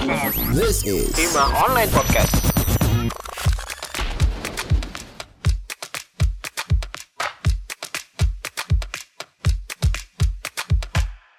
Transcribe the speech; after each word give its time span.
This 0.00 0.80
is 0.88 1.12
Hima 1.12 1.52
Online 1.60 1.92
Podcast. 1.92 2.32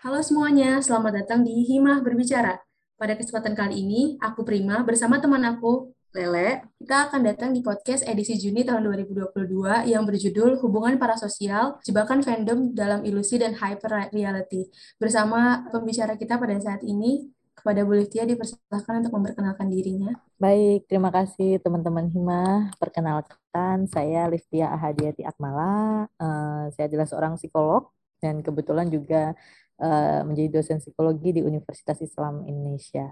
Halo 0.06 0.22
semuanya, 0.22 0.78
selamat 0.78 1.26
datang 1.26 1.42
di 1.42 1.66
Himah 1.74 2.06
Berbicara. 2.06 2.62
Pada 3.02 3.18
kesempatan 3.18 3.58
kali 3.58 3.82
ini, 3.82 4.22
aku 4.22 4.46
Prima 4.46 4.86
bersama 4.86 5.18
teman 5.18 5.42
aku, 5.42 5.90
Lele, 6.14 6.62
kita 6.78 7.10
akan 7.10 7.26
datang 7.26 7.58
di 7.58 7.66
podcast 7.66 8.06
edisi 8.06 8.38
Juni 8.38 8.62
tahun 8.62 8.86
2022 8.86 9.90
yang 9.90 10.06
berjudul 10.06 10.62
Hubungan 10.62 11.02
Parasosial, 11.02 11.82
Jebakan 11.82 12.22
Fandom 12.22 12.78
dalam 12.78 13.02
Ilusi 13.10 13.42
dan 13.42 13.58
Hyper 13.58 14.14
Reality. 14.14 14.70
Bersama 15.02 15.66
pembicara 15.74 16.14
kita 16.14 16.38
pada 16.38 16.54
saat 16.62 16.86
ini, 16.86 17.41
kepada 17.56 17.86
Bu 17.86 17.94
Liftia 18.00 18.26
dipersilahkan 18.26 19.06
untuk 19.06 19.14
memperkenalkan 19.20 19.68
dirinya. 19.70 20.16
Baik, 20.42 20.90
terima 20.90 21.14
kasih 21.14 21.62
teman-teman 21.62 22.10
Hima. 22.10 22.74
Perkenalkan, 22.82 23.86
saya 23.92 24.26
Liftia 24.32 24.74
Ahadiati 24.74 25.22
Akmala. 25.22 26.10
Uh, 26.18 26.72
saya 26.74 26.90
adalah 26.90 27.06
seorang 27.06 27.34
psikolog 27.38 27.94
dan 28.22 28.42
kebetulan 28.42 28.90
juga 28.90 29.38
uh, 29.78 30.22
menjadi 30.26 30.62
dosen 30.62 30.82
psikologi 30.82 31.38
di 31.38 31.42
Universitas 31.46 32.02
Islam 32.02 32.46
Indonesia. 32.50 33.06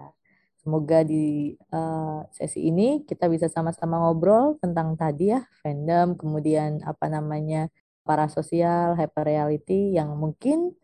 Semoga 0.60 1.08
di 1.08 1.56
uh, 1.72 2.28
sesi 2.36 2.68
ini 2.68 3.08
kita 3.08 3.32
bisa 3.32 3.48
sama-sama 3.48 3.96
ngobrol 3.96 4.60
tentang 4.60 5.00
tadi 5.00 5.32
ya 5.32 5.40
fandom, 5.64 6.20
kemudian 6.20 6.84
apa 6.84 7.08
namanya 7.08 7.72
parasosial, 8.04 9.00
hyperreality 9.00 9.96
yang 9.96 10.12
mungkin 10.20 10.76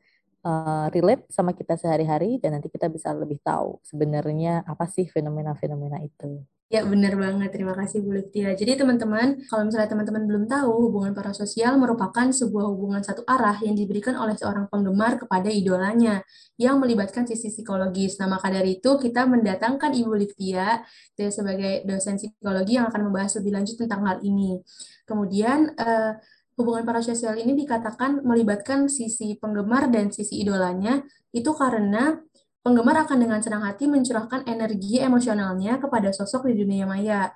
uh, 0.46 0.88
relate 0.94 1.26
sama 1.34 1.58
kita 1.58 1.76
sehari-hari 1.76 2.38
dan 2.38 2.56
nanti 2.56 2.70
kita 2.70 2.86
bisa 2.88 3.12
lebih 3.12 3.42
tahu 3.42 3.82
sebenarnya 3.82 4.62
apa 4.64 4.86
sih 4.86 5.10
fenomena-fenomena 5.10 6.00
itu. 6.06 6.46
Ya, 6.66 6.82
benar 6.82 7.14
banget. 7.14 7.54
Terima 7.54 7.78
kasih, 7.78 8.02
Bu 8.02 8.18
Liftia. 8.18 8.58
Jadi, 8.58 8.74
teman-teman, 8.74 9.38
kalau 9.46 9.70
misalnya 9.70 9.86
teman-teman 9.86 10.26
belum 10.26 10.44
tahu, 10.50 10.90
hubungan 10.90 11.14
parasosial 11.14 11.78
merupakan 11.78 12.26
sebuah 12.34 12.66
hubungan 12.74 13.06
satu 13.06 13.22
arah 13.30 13.62
yang 13.62 13.78
diberikan 13.78 14.18
oleh 14.18 14.34
seorang 14.34 14.66
penggemar 14.74 15.22
kepada 15.22 15.46
idolanya, 15.54 16.26
yang 16.58 16.82
melibatkan 16.82 17.30
sisi 17.30 17.54
psikologis. 17.54 18.18
Nah, 18.18 18.26
maka 18.34 18.50
dari 18.50 18.82
itu, 18.82 18.98
kita 18.98 19.30
mendatangkan 19.30 19.94
Ibu 19.94 20.18
Liftia 20.18 20.82
sebagai 21.14 21.86
dosen 21.86 22.18
psikologi 22.18 22.82
yang 22.82 22.90
akan 22.90 23.14
membahas 23.14 23.38
lebih 23.38 23.62
lanjut 23.62 23.86
tentang 23.86 24.02
hal 24.02 24.18
ini. 24.26 24.58
Kemudian, 25.06 25.70
uh, 25.78 26.18
hubungan 26.56 26.88
parasosial 26.88 27.36
ini 27.36 27.54
dikatakan 27.56 28.24
melibatkan 28.24 28.88
sisi 28.88 29.36
penggemar 29.36 29.92
dan 29.92 30.12
sisi 30.12 30.40
idolanya 30.40 31.04
itu 31.36 31.52
karena 31.52 32.16
penggemar 32.64 33.06
akan 33.06 33.18
dengan 33.22 33.40
senang 33.44 33.68
hati 33.68 33.86
mencurahkan 33.86 34.48
energi 34.48 34.98
emosionalnya 35.04 35.78
kepada 35.78 36.10
sosok 36.16 36.50
di 36.50 36.64
dunia 36.64 36.88
maya. 36.88 37.30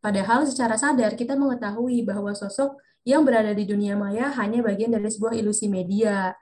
Padahal 0.00 0.48
secara 0.48 0.80
sadar 0.80 1.12
kita 1.18 1.36
mengetahui 1.36 2.06
bahwa 2.06 2.32
sosok 2.32 2.80
yang 3.04 3.26
berada 3.26 3.52
di 3.52 3.68
dunia 3.68 3.98
maya 3.98 4.32
hanya 4.40 4.64
bagian 4.64 4.88
dari 4.88 5.10
sebuah 5.10 5.36
ilusi 5.36 5.68
media. 5.68 6.32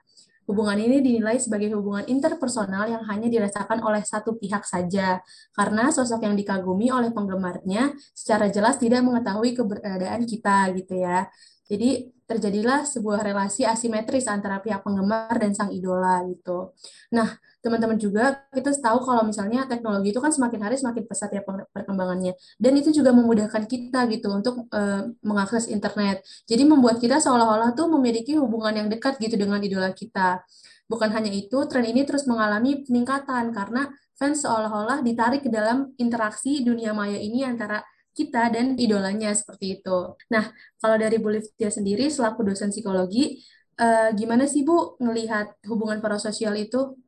Hubungan 0.49 0.81
ini 0.81 0.97
dinilai 1.03 1.37
sebagai 1.37 1.69
hubungan 1.77 2.09
interpersonal 2.09 2.89
yang 2.89 3.05
hanya 3.05 3.29
dirasakan 3.29 3.85
oleh 3.85 4.01
satu 4.01 4.33
pihak 4.33 4.65
saja, 4.65 5.21
karena 5.53 5.93
sosok 5.93 6.25
yang 6.25 6.33
dikagumi 6.33 6.89
oleh 6.89 7.13
penggemarnya 7.13 7.93
secara 8.17 8.49
jelas 8.49 8.81
tidak 8.81 9.05
mengetahui 9.05 9.53
keberadaan 9.53 10.25
kita 10.25 10.73
gitu 10.73 10.97
ya. 10.97 11.29
Jadi 11.69 12.09
terjadilah 12.29 12.85
sebuah 12.85 13.25
relasi 13.25 13.65
asimetris 13.65 14.29
antara 14.29 14.61
pihak 14.61 14.85
penggemar 14.85 15.33
dan 15.41 15.57
sang 15.57 15.73
idola 15.73 16.21
gitu. 16.29 16.77
Nah, 17.09 17.33
teman-teman 17.65 17.97
juga 17.97 18.45
kita 18.53 18.69
tahu 18.77 19.01
kalau 19.01 19.25
misalnya 19.25 19.65
teknologi 19.65 20.13
itu 20.13 20.21
kan 20.21 20.29
semakin 20.29 20.61
hari 20.61 20.77
semakin 20.77 21.09
pesat 21.09 21.33
ya 21.33 21.41
perkembangannya 21.43 22.37
dan 22.61 22.71
itu 22.77 22.93
juga 22.93 23.09
memudahkan 23.17 23.65
kita 23.65 24.05
gitu 24.13 24.29
untuk 24.29 24.69
uh, 24.69 25.09
mengakses 25.25 25.65
internet. 25.73 26.21
Jadi 26.45 26.69
membuat 26.69 27.01
kita 27.01 27.17
seolah-olah 27.17 27.73
tuh 27.73 27.89
memiliki 27.89 28.37
hubungan 28.37 28.77
yang 28.77 28.87
dekat 28.93 29.17
gitu 29.17 29.33
dengan 29.33 29.57
idola 29.65 29.89
kita. 29.89 30.45
Bukan 30.85 31.09
hanya 31.13 31.33
itu, 31.33 31.57
tren 31.65 31.85
ini 31.85 32.05
terus 32.05 32.25
mengalami 32.25 32.81
peningkatan 32.85 33.53
karena 33.53 33.89
fans 34.17 34.41
seolah-olah 34.45 35.01
ditarik 35.05 35.45
ke 35.45 35.49
dalam 35.49 35.93
interaksi 36.01 36.65
dunia 36.65 36.93
maya 36.97 37.17
ini 37.17 37.41
antara 37.45 37.81
kita 38.19 38.51
dan 38.51 38.75
idolanya 38.75 39.31
seperti 39.31 39.79
itu. 39.79 40.19
Nah, 40.27 40.51
kalau 40.83 40.99
dari 40.99 41.15
Bu 41.15 41.31
Liftia 41.31 41.71
sendiri 41.71 42.11
selaku 42.11 42.43
dosen 42.43 42.75
psikologi, 42.75 43.39
uh, 43.79 44.11
gimana 44.11 44.43
sih 44.43 44.67
Bu 44.67 44.99
melihat 44.99 45.55
hubungan 45.71 46.03
parasosial 46.03 46.59
itu? 46.59 46.99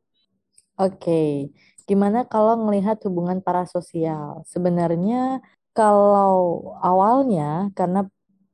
Oke, 0.80 0.96
okay. 0.96 1.32
gimana 1.84 2.24
kalau 2.24 2.56
melihat 2.56 2.98
hubungan 3.04 3.44
parasosial? 3.44 4.48
Sebenarnya 4.48 5.44
kalau 5.76 6.72
awalnya 6.80 7.70
karena 7.76 8.08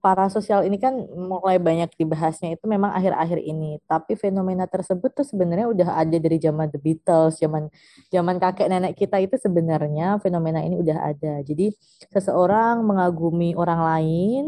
parasosial 0.08 0.64
ini 0.64 0.80
kan 0.80 0.96
mulai 1.20 1.60
banyak 1.60 1.92
dibahasnya 2.00 2.56
itu 2.56 2.64
memang 2.64 2.96
akhir-akhir 2.96 3.44
ini. 3.44 3.84
Tapi 3.92 4.16
fenomena 4.16 4.64
tersebut 4.64 5.12
tuh 5.12 5.28
sebenarnya 5.28 5.68
udah 5.68 5.90
ada 6.00 6.16
dari 6.16 6.40
zaman 6.40 6.72
The 6.72 6.80
Beatles, 6.80 7.44
zaman 7.44 7.68
zaman 8.08 8.40
kakek 8.40 8.72
nenek 8.72 8.96
kita 8.96 9.20
itu 9.20 9.36
sebenarnya 9.36 10.16
fenomena 10.24 10.64
ini 10.64 10.80
udah 10.80 11.12
ada. 11.12 11.44
Jadi 11.44 11.76
seseorang 12.08 12.88
mengagumi 12.88 13.52
orang 13.60 13.82
lain 13.84 14.46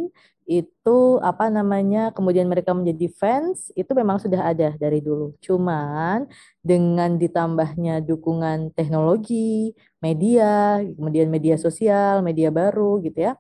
itu 0.50 1.00
apa 1.22 1.52
namanya 1.54 2.10
kemudian 2.16 2.50
mereka 2.50 2.74
menjadi 2.74 3.06
fans 3.14 3.70
itu 3.76 3.92
memang 3.92 4.18
sudah 4.24 4.48
ada 4.56 4.80
dari 4.80 5.04
dulu. 5.04 5.36
Cuman 5.44 6.24
dengan 6.64 7.20
ditambahnya 7.20 8.00
dukungan 8.08 8.72
teknologi, 8.80 9.76
media, 10.00 10.80
kemudian 10.96 11.28
media 11.28 11.60
sosial, 11.60 12.24
media 12.24 12.48
baru 12.48 13.04
gitu 13.04 13.28
ya. 13.28 13.36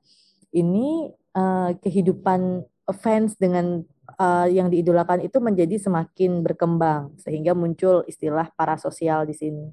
Ini 0.53 1.15
uh, 1.35 1.75
kehidupan 1.79 2.65
fans 2.95 3.37
dengan 3.37 3.85
uh, 4.17 4.47
yang 4.49 4.71
diidolakan 4.73 5.21
itu 5.21 5.37
menjadi 5.37 5.77
semakin 5.77 6.41
berkembang 6.41 7.13
sehingga 7.21 7.53
muncul 7.53 8.01
istilah 8.09 8.49
parasosial 8.57 9.29
di 9.29 9.35
sini. 9.37 9.65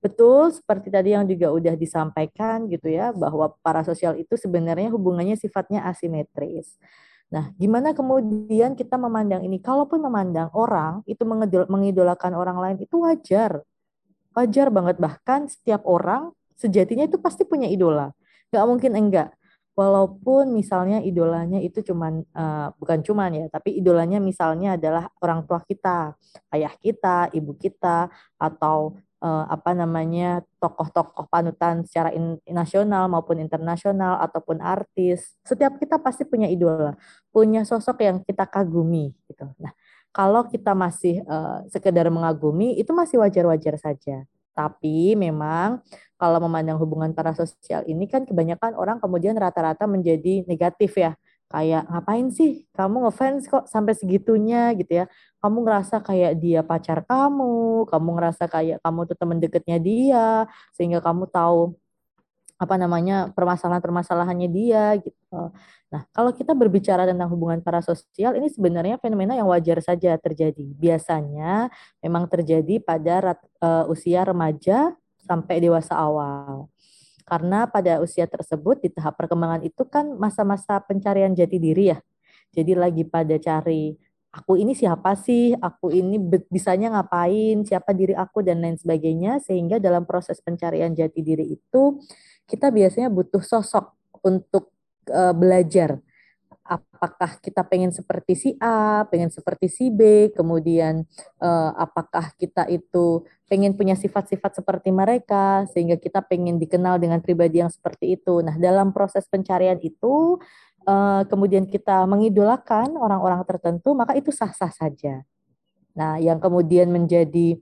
Betul 0.00 0.52
seperti 0.52 0.92
tadi 0.92 1.16
yang 1.16 1.24
juga 1.24 1.48
udah 1.48 1.74
disampaikan 1.76 2.68
gitu 2.68 2.92
ya 2.92 3.12
bahwa 3.16 3.56
parasosial 3.64 4.20
itu 4.20 4.36
sebenarnya 4.36 4.92
hubungannya 4.92 5.36
sifatnya 5.36 5.84
asimetris. 5.88 6.76
Nah, 7.32 7.50
gimana 7.56 7.96
kemudian 7.96 8.76
kita 8.76 9.00
memandang 9.00 9.42
ini? 9.42 9.58
Kalaupun 9.58 10.04
memandang 10.04 10.52
orang 10.52 11.00
itu 11.08 11.24
mengidolakan 11.48 12.36
orang 12.36 12.60
lain 12.60 12.76
itu 12.84 13.00
wajar. 13.00 13.64
Wajar 14.36 14.68
banget 14.68 15.00
bahkan 15.00 15.48
setiap 15.48 15.82
orang 15.88 16.36
sejatinya 16.54 17.08
itu 17.08 17.16
pasti 17.16 17.48
punya 17.48 17.66
idola. 17.66 18.12
Gak 18.52 18.64
mungkin 18.68 18.92
enggak 18.94 19.32
walaupun 19.74 20.54
misalnya 20.54 21.02
idolanya 21.02 21.58
itu 21.58 21.82
cuman 21.82 22.22
uh, 22.34 22.70
bukan 22.78 23.02
cuman 23.02 23.30
ya, 23.34 23.46
tapi 23.50 23.74
idolanya 23.74 24.22
misalnya 24.22 24.78
adalah 24.78 25.10
orang 25.18 25.42
tua 25.44 25.60
kita, 25.66 26.14
ayah 26.54 26.74
kita, 26.78 27.28
ibu 27.34 27.58
kita, 27.58 28.08
atau 28.38 28.94
uh, 29.18 29.44
apa 29.50 29.74
namanya 29.74 30.46
tokoh-tokoh 30.62 31.26
panutan 31.26 31.82
secara 31.82 32.14
in, 32.14 32.38
nasional 32.46 33.10
maupun 33.10 33.42
internasional 33.42 34.22
ataupun 34.22 34.62
artis. 34.62 35.34
Setiap 35.42 35.80
kita 35.82 35.98
pasti 35.98 36.22
punya 36.22 36.46
idola, 36.46 36.94
punya 37.34 37.66
sosok 37.66 38.04
yang 38.06 38.16
kita 38.22 38.46
kagumi 38.46 39.10
gitu. 39.26 39.50
Nah, 39.58 39.74
kalau 40.14 40.46
kita 40.46 40.76
masih 40.78 41.26
uh, 41.26 41.66
sekedar 41.66 42.06
mengagumi 42.12 42.78
itu 42.78 42.94
masih 42.94 43.18
wajar-wajar 43.18 43.74
saja. 43.80 44.22
Tapi 44.54 45.18
memang 45.18 45.82
kalau 46.14 46.38
memandang 46.46 46.78
hubungan 46.78 47.10
parasosial 47.12 47.84
ini 47.90 48.06
kan 48.06 48.22
kebanyakan 48.24 48.78
orang 48.78 49.02
kemudian 49.02 49.34
rata-rata 49.36 49.84
menjadi 49.90 50.46
negatif 50.46 50.94
ya. 50.96 51.12
Kayak 51.50 51.86
ngapain 51.86 52.26
sih 52.34 52.66
kamu 52.74 53.06
ngefans 53.06 53.46
kok 53.46 53.64
sampai 53.70 53.94
segitunya 53.94 54.72
gitu 54.78 55.04
ya. 55.04 55.06
Kamu 55.44 55.62
ngerasa 55.66 56.00
kayak 56.02 56.40
dia 56.40 56.64
pacar 56.64 57.04
kamu, 57.04 57.84
kamu 57.90 58.08
ngerasa 58.16 58.44
kayak 58.48 58.78
kamu 58.80 59.00
tuh 59.10 59.16
teman 59.18 59.38
deketnya 59.42 59.78
dia, 59.82 60.28
sehingga 60.72 60.98
kamu 61.04 61.28
tahu 61.28 61.76
apa 62.64 62.80
namanya 62.80 63.28
permasalahan-permasalahannya 63.36 64.48
dia 64.48 64.96
gitu. 64.98 65.52
Nah, 65.92 66.02
kalau 66.10 66.34
kita 66.34 66.56
berbicara 66.56 67.06
tentang 67.06 67.30
hubungan 67.30 67.62
parasosial, 67.62 68.34
ini 68.34 68.50
sebenarnya 68.50 68.98
fenomena 68.98 69.38
yang 69.38 69.46
wajar 69.46 69.78
saja 69.78 70.18
terjadi. 70.18 70.66
Biasanya 70.74 71.70
memang 72.02 72.26
terjadi 72.26 72.82
pada 72.82 73.38
uh, 73.62 73.86
usia 73.86 74.26
remaja 74.26 74.96
sampai 75.22 75.62
dewasa 75.62 75.94
awal. 75.94 76.66
Karena 77.24 77.64
pada 77.70 78.02
usia 78.02 78.26
tersebut 78.26 78.82
di 78.84 78.90
tahap 78.92 79.16
perkembangan 79.16 79.64
itu 79.64 79.86
kan 79.88 80.12
masa-masa 80.18 80.82
pencarian 80.82 81.32
jati 81.32 81.56
diri 81.56 81.94
ya. 81.94 81.98
Jadi 82.52 82.74
lagi 82.74 83.02
pada 83.06 83.38
cari 83.38 83.94
aku 84.34 84.58
ini 84.58 84.74
siapa 84.74 85.14
sih, 85.14 85.54
aku 85.54 85.94
ini 85.94 86.18
bisanya 86.50 86.90
ngapain, 86.98 87.62
siapa 87.62 87.94
diri 87.94 88.18
aku? 88.18 88.42
Dan 88.42 88.66
lain 88.66 88.74
sebagainya. 88.74 89.38
Sehingga 89.38 89.78
dalam 89.78 90.02
proses 90.02 90.42
pencarian 90.42 90.90
jati 90.90 91.22
diri 91.22 91.54
itu 91.54 92.02
kita 92.50 92.74
biasanya 92.74 93.08
butuh 93.08 93.40
sosok 93.40 93.94
untuk 94.26 94.74
uh, 95.14 95.32
belajar. 95.32 96.02
Apakah 96.64 97.44
kita 97.44 97.60
pengen 97.68 97.92
seperti 97.92 98.32
si 98.32 98.50
A, 98.56 99.04
pengen 99.12 99.28
seperti 99.28 99.68
si 99.68 99.92
B, 99.92 100.32
kemudian 100.32 101.04
uh, 101.36 101.76
apakah 101.76 102.32
kita 102.40 102.64
itu 102.72 103.20
pengen 103.44 103.76
punya 103.76 103.92
sifat-sifat 103.92 104.64
seperti 104.64 104.88
mereka, 104.88 105.68
sehingga 105.68 106.00
kita 106.00 106.24
pengen 106.24 106.56
dikenal 106.56 106.96
dengan 106.96 107.20
pribadi 107.20 107.60
yang 107.60 107.68
seperti 107.68 108.16
itu. 108.16 108.40
Nah, 108.40 108.56
dalam 108.56 108.96
proses 108.96 109.28
pencarian 109.28 109.76
itu, 109.84 110.40
uh, 110.84 111.22
kemudian 111.28 111.64
kita 111.66 112.04
mengidolakan 112.04 112.94
orang-orang 112.96 113.42
tertentu, 113.44 113.92
maka 113.96 114.16
itu 114.16 114.30
sah-sah 114.30 114.72
saja. 114.72 115.24
Nah, 115.94 116.18
yang 116.18 116.38
kemudian 116.42 116.90
menjadi 116.90 117.58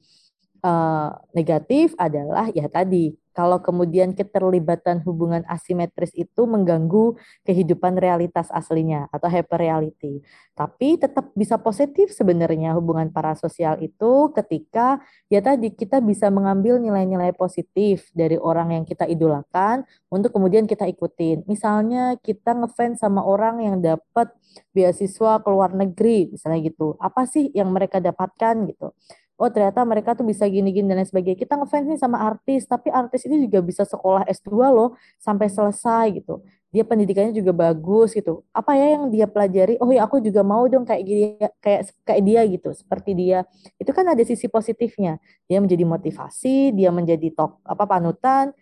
uh, 0.64 1.16
negatif 1.36 1.92
adalah 2.00 2.48
ya 2.52 2.66
tadi 2.66 3.12
kalau 3.32 3.58
kemudian 3.64 4.12
keterlibatan 4.12 5.00
hubungan 5.02 5.42
asimetris 5.48 6.12
itu 6.12 6.44
mengganggu 6.44 7.16
kehidupan 7.48 7.96
realitas 7.96 8.52
aslinya 8.52 9.08
atau 9.08 9.28
hyper 9.32 9.58
reality. 9.58 10.20
Tapi 10.52 11.00
tetap 11.00 11.32
bisa 11.32 11.56
positif 11.56 12.12
sebenarnya 12.12 12.76
hubungan 12.76 13.08
parasosial 13.08 13.80
itu 13.80 14.30
ketika 14.36 15.00
ya 15.32 15.40
tadi 15.40 15.72
kita 15.72 16.04
bisa 16.04 16.28
mengambil 16.28 16.76
nilai-nilai 16.76 17.32
positif 17.32 18.12
dari 18.12 18.36
orang 18.36 18.76
yang 18.76 18.84
kita 18.84 19.08
idolakan 19.08 19.88
untuk 20.12 20.36
kemudian 20.36 20.68
kita 20.68 20.84
ikutin. 20.84 21.48
Misalnya 21.48 22.20
kita 22.20 22.52
ngefans 22.52 23.00
sama 23.00 23.24
orang 23.24 23.64
yang 23.64 23.76
dapat 23.80 24.28
beasiswa 24.76 25.40
ke 25.40 25.48
luar 25.48 25.72
negeri 25.72 26.28
misalnya 26.28 26.60
gitu. 26.68 27.00
Apa 27.00 27.24
sih 27.24 27.48
yang 27.56 27.72
mereka 27.72 27.98
dapatkan 27.98 28.68
gitu? 28.68 28.92
Oh 29.36 29.48
ternyata 29.50 29.82
mereka 29.82 30.14
tuh 30.14 30.26
bisa 30.26 30.44
gini-gini 30.46 30.86
dan 30.88 31.02
lain 31.02 31.08
sebagainya. 31.08 31.38
Kita 31.38 31.54
ngefans 31.58 31.86
nih 31.88 32.00
sama 32.00 32.18
artis, 32.20 32.68
tapi 32.68 32.92
artis 32.92 33.24
ini 33.26 33.46
juga 33.48 33.60
bisa 33.64 33.82
sekolah 33.82 34.24
S2 34.28 34.50
loh 34.70 34.94
sampai 35.18 35.48
selesai 35.48 36.22
gitu. 36.22 36.44
Dia 36.72 36.88
pendidikannya 36.88 37.36
juga 37.36 37.52
bagus 37.52 38.16
gitu. 38.16 38.48
Apa 38.52 38.72
ya 38.76 38.96
yang 38.96 39.12
dia 39.12 39.28
pelajari? 39.28 39.76
Oh 39.82 39.88
ya 39.92 40.08
aku 40.08 40.24
juga 40.24 40.40
mau 40.40 40.64
dong 40.68 40.88
kayak 40.88 41.02
gini 41.04 41.24
kayak 41.60 41.92
kayak 42.04 42.22
dia 42.24 42.40
gitu, 42.48 42.70
seperti 42.72 43.10
dia. 43.12 43.38
Itu 43.76 43.92
kan 43.92 44.08
ada 44.08 44.22
sisi 44.24 44.48
positifnya. 44.48 45.20
Dia 45.48 45.60
menjadi 45.60 45.84
motivasi, 45.84 46.72
dia 46.72 46.88
menjadi 46.88 47.28
tok 47.36 47.60
apa 47.64 47.84
panutan. 47.84 48.56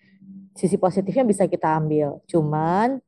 Sisi 0.58 0.74
positifnya 0.74 1.22
bisa 1.22 1.46
kita 1.46 1.78
ambil. 1.78 2.18
Cuman 2.26 2.98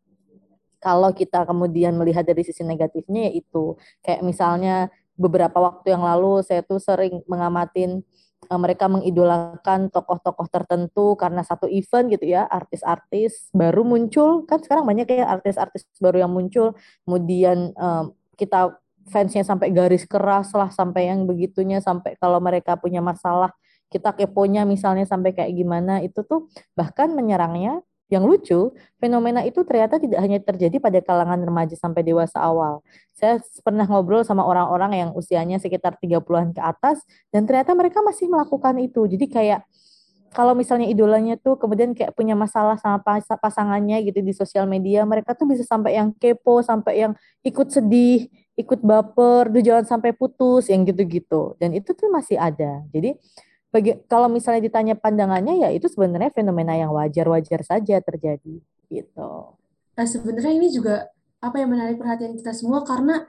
kalau 0.83 1.15
kita 1.15 1.47
kemudian 1.47 1.95
melihat 1.95 2.27
dari 2.27 2.43
sisi 2.43 2.67
negatifnya 2.67 3.31
yaitu 3.31 3.79
kayak 4.03 4.27
misalnya 4.27 4.91
beberapa 5.17 5.59
waktu 5.61 5.95
yang 5.95 6.05
lalu 6.05 6.41
saya 6.45 6.65
tuh 6.65 6.81
sering 6.81 7.21
mengamatin 7.29 8.01
uh, 8.49 8.59
mereka 8.59 8.89
mengidolakan 8.89 9.93
tokoh-tokoh 9.93 10.49
tertentu 10.49 11.15
karena 11.21 11.45
satu 11.45 11.69
event 11.69 12.11
gitu 12.11 12.33
ya, 12.33 12.49
artis-artis 12.49 13.53
baru 13.53 13.85
muncul. 13.85 14.49
Kan 14.49 14.65
sekarang 14.65 14.89
banyak 14.89 15.07
ya 15.09 15.29
artis-artis 15.29 15.87
baru 16.01 16.27
yang 16.27 16.33
muncul, 16.33 16.75
kemudian 17.05 17.77
um, 17.77 18.17
kita 18.35 18.75
fansnya 19.11 19.43
sampai 19.43 19.75
garis 19.75 20.07
keras 20.07 20.55
lah 20.55 20.71
sampai 20.71 21.11
yang 21.11 21.27
begitunya 21.27 21.83
sampai 21.83 22.15
kalau 22.23 22.39
mereka 22.39 22.79
punya 22.79 23.03
masalah 23.03 23.51
kita 23.91 24.15
keponya 24.15 24.65
misalnya 24.65 25.05
sampai 25.05 25.37
kayak 25.37 25.53
gimana. 25.53 26.01
Itu 26.01 26.25
tuh 26.25 26.49
bahkan 26.73 27.13
menyerangnya 27.13 27.85
yang 28.13 28.29
lucu, 28.29 28.77
fenomena 29.01 29.41
itu 29.41 29.65
ternyata 29.65 29.97
tidak 29.97 30.21
hanya 30.21 30.37
terjadi 30.45 30.77
pada 30.77 31.01
kalangan 31.01 31.41
remaja 31.41 31.73
sampai 31.81 32.05
dewasa 32.05 32.45
awal. 32.45 32.85
Saya 33.17 33.41
pernah 33.65 33.89
ngobrol 33.89 34.21
sama 34.21 34.45
orang-orang 34.45 34.93
yang 35.01 35.11
usianya 35.17 35.57
sekitar 35.57 35.97
30-an 35.97 36.53
ke 36.53 36.61
atas, 36.61 37.01
dan 37.33 37.49
ternyata 37.49 37.73
mereka 37.73 38.05
masih 38.05 38.29
melakukan 38.29 38.77
itu. 38.85 39.09
Jadi 39.09 39.33
kayak, 39.33 39.65
kalau 40.37 40.53
misalnya 40.53 40.89
idolanya 40.89 41.41
tuh 41.41 41.57
kemudian 41.57 41.97
kayak 41.97 42.13
punya 42.13 42.37
masalah 42.37 42.77
sama 42.77 43.01
pasangannya 43.41 44.05
gitu 44.05 44.21
di 44.21 44.37
sosial 44.37 44.69
media, 44.69 45.09
mereka 45.09 45.33
tuh 45.33 45.49
bisa 45.49 45.65
sampai 45.65 45.97
yang 45.97 46.13
kepo, 46.13 46.61
sampai 46.61 47.09
yang 47.09 47.13
ikut 47.41 47.69
sedih, 47.73 48.29
ikut 48.61 48.85
baper, 48.85 49.49
tuh 49.49 49.65
jangan 49.65 49.85
sampai 49.89 50.13
putus, 50.13 50.69
yang 50.69 50.85
gitu-gitu. 50.85 51.57
Dan 51.57 51.73
itu 51.73 51.97
tuh 51.97 52.13
masih 52.13 52.37
ada. 52.37 52.85
Jadi 52.93 53.17
bagi 53.73 53.97
kalau 54.05 54.29
misalnya 54.29 54.61
ditanya 54.69 54.95
pandangannya 54.95 55.65
ya 55.65 55.69
itu 55.73 55.89
sebenarnya 55.89 56.29
fenomena 56.29 56.77
yang 56.77 56.93
wajar-wajar 56.93 57.65
saja 57.65 58.05
terjadi 58.05 58.61
gitu. 58.93 59.33
Nah, 59.97 60.07
sebenarnya 60.07 60.53
ini 60.53 60.69
juga 60.69 61.09
apa 61.41 61.57
yang 61.57 61.73
menarik 61.73 61.97
perhatian 61.97 62.37
kita 62.37 62.53
semua 62.53 62.85
karena 62.85 63.25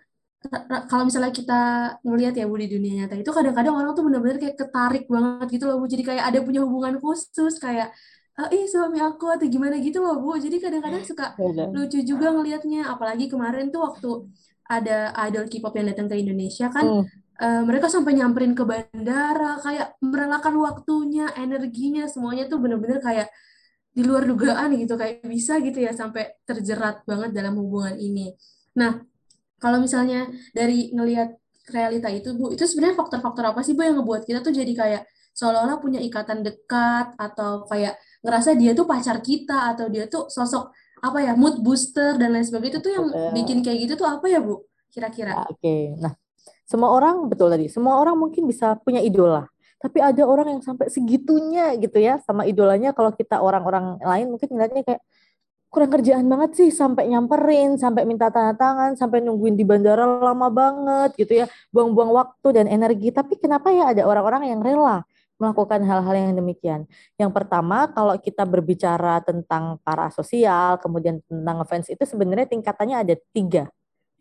kalau 0.92 1.08
misalnya 1.08 1.32
kita 1.32 1.62
ngelihat 2.04 2.36
ya 2.36 2.44
Bu 2.44 2.60
di 2.60 2.68
dunia 2.68 3.08
nyata 3.08 3.16
itu 3.16 3.32
kadang-kadang 3.32 3.72
orang 3.80 3.96
tuh 3.96 4.04
benar-benar 4.04 4.44
kayak 4.44 4.60
ketarik 4.60 5.08
banget 5.08 5.48
gitu 5.56 5.64
loh 5.72 5.80
Bu. 5.80 5.88
Jadi 5.88 6.04
kayak 6.04 6.24
ada 6.28 6.40
punya 6.44 6.60
hubungan 6.68 7.00
khusus 7.00 7.56
kayak 7.64 7.96
oh, 8.36 8.52
ih 8.52 8.68
suami 8.68 9.00
aku 9.00 9.32
atau 9.32 9.48
gimana 9.48 9.80
gitu 9.80 10.04
loh 10.04 10.20
Bu. 10.20 10.36
Jadi 10.36 10.60
kadang-kadang 10.60 11.08
suka 11.08 11.40
lucu 11.72 12.04
juga 12.04 12.36
ngelihatnya 12.36 12.92
apalagi 12.92 13.32
kemarin 13.32 13.72
tuh 13.72 13.88
waktu 13.88 14.28
ada 14.68 15.16
idol 15.32 15.48
K-pop 15.48 15.72
yang 15.80 15.88
datang 15.96 16.12
ke 16.12 16.20
Indonesia 16.20 16.68
kan 16.68 16.84
hmm 16.84 17.24
uh, 17.42 17.62
mereka 17.66 17.90
sampai 17.90 18.18
nyamperin 18.18 18.54
ke 18.54 18.64
bandara 18.66 19.58
kayak 19.64 19.98
merelakan 20.04 20.56
waktunya 20.62 21.32
energinya 21.40 22.06
semuanya 22.06 22.46
tuh 22.46 22.62
bener-bener 22.62 23.00
kayak 23.02 23.28
di 23.94 24.02
luar 24.02 24.26
dugaan 24.26 24.74
gitu 24.74 24.98
kayak 24.98 25.22
bisa 25.26 25.62
gitu 25.62 25.78
ya 25.78 25.94
sampai 25.94 26.38
terjerat 26.50 27.06
banget 27.06 27.30
dalam 27.34 27.58
hubungan 27.58 27.94
ini 27.98 28.34
nah 28.74 29.02
kalau 29.62 29.80
misalnya 29.80 30.28
dari 30.52 30.92
ngelihat 30.92 31.38
realita 31.72 32.12
itu 32.12 32.36
bu 32.36 32.52
itu 32.52 32.68
sebenarnya 32.68 33.00
faktor-faktor 33.00 33.56
apa 33.56 33.62
sih 33.64 33.78
bu 33.78 33.86
yang 33.86 34.02
ngebuat 34.02 34.28
kita 34.28 34.44
tuh 34.44 34.52
jadi 34.52 34.74
kayak 34.74 35.04
seolah-olah 35.34 35.80
punya 35.82 35.98
ikatan 36.04 36.46
dekat 36.46 37.16
atau 37.18 37.66
kayak 37.66 37.98
ngerasa 38.22 38.54
dia 38.60 38.76
tuh 38.78 38.86
pacar 38.86 39.24
kita 39.24 39.74
atau 39.74 39.90
dia 39.90 40.06
tuh 40.06 40.30
sosok 40.30 40.74
apa 41.04 41.20
ya 41.20 41.34
mood 41.34 41.64
booster 41.64 42.16
dan 42.20 42.36
lain 42.36 42.46
sebagainya 42.46 42.78
itu 42.78 42.80
tuh 42.80 42.92
yang 42.92 43.06
bikin 43.34 43.60
kayak 43.66 43.88
gitu 43.88 43.94
tuh 44.04 44.08
apa 44.08 44.26
ya 44.30 44.40
bu 44.40 44.62
kira-kira? 44.94 45.50
Oke, 45.50 45.58
okay. 45.58 45.82
nah 45.98 46.14
semua 46.64 46.90
orang 46.96 47.28
betul 47.28 47.52
tadi, 47.52 47.68
semua 47.68 48.00
orang 48.00 48.16
mungkin 48.16 48.48
bisa 48.48 48.80
punya 48.80 49.04
idola. 49.04 49.48
Tapi 49.84 50.00
ada 50.00 50.24
orang 50.24 50.48
yang 50.58 50.62
sampai 50.64 50.88
segitunya 50.88 51.76
gitu 51.76 52.00
ya 52.00 52.16
sama 52.24 52.48
idolanya 52.48 52.96
kalau 52.96 53.12
kita 53.12 53.44
orang-orang 53.44 54.00
lain 54.00 54.32
mungkin 54.32 54.48
ngeliatnya 54.56 54.84
kayak 54.88 55.02
kurang 55.68 55.92
kerjaan 55.92 56.30
banget 56.30 56.52
sih 56.54 56.70
sampai 56.70 57.10
nyamperin, 57.10 57.76
sampai 57.82 58.06
minta 58.06 58.30
tanda 58.30 58.54
tangan, 58.54 58.94
sampai 58.94 59.26
nungguin 59.26 59.58
di 59.58 59.66
bandara 59.66 60.06
lama 60.06 60.48
banget 60.54 61.18
gitu 61.18 61.44
ya, 61.44 61.46
buang-buang 61.74 62.14
waktu 62.14 62.48
dan 62.62 62.66
energi. 62.70 63.10
Tapi 63.10 63.42
kenapa 63.42 63.74
ya 63.74 63.90
ada 63.90 64.06
orang-orang 64.06 64.54
yang 64.54 64.62
rela 64.62 65.02
melakukan 65.42 65.82
hal-hal 65.82 66.14
yang 66.14 66.38
demikian? 66.38 66.86
Yang 67.18 67.32
pertama, 67.34 67.90
kalau 67.90 68.14
kita 68.22 68.46
berbicara 68.46 69.20
tentang 69.26 69.82
para 69.82 70.14
sosial, 70.14 70.78
kemudian 70.78 71.20
tentang 71.26 71.66
fans 71.66 71.90
itu 71.90 72.06
sebenarnya 72.06 72.46
tingkatannya 72.54 72.98
ada 73.02 73.16
tiga 73.34 73.66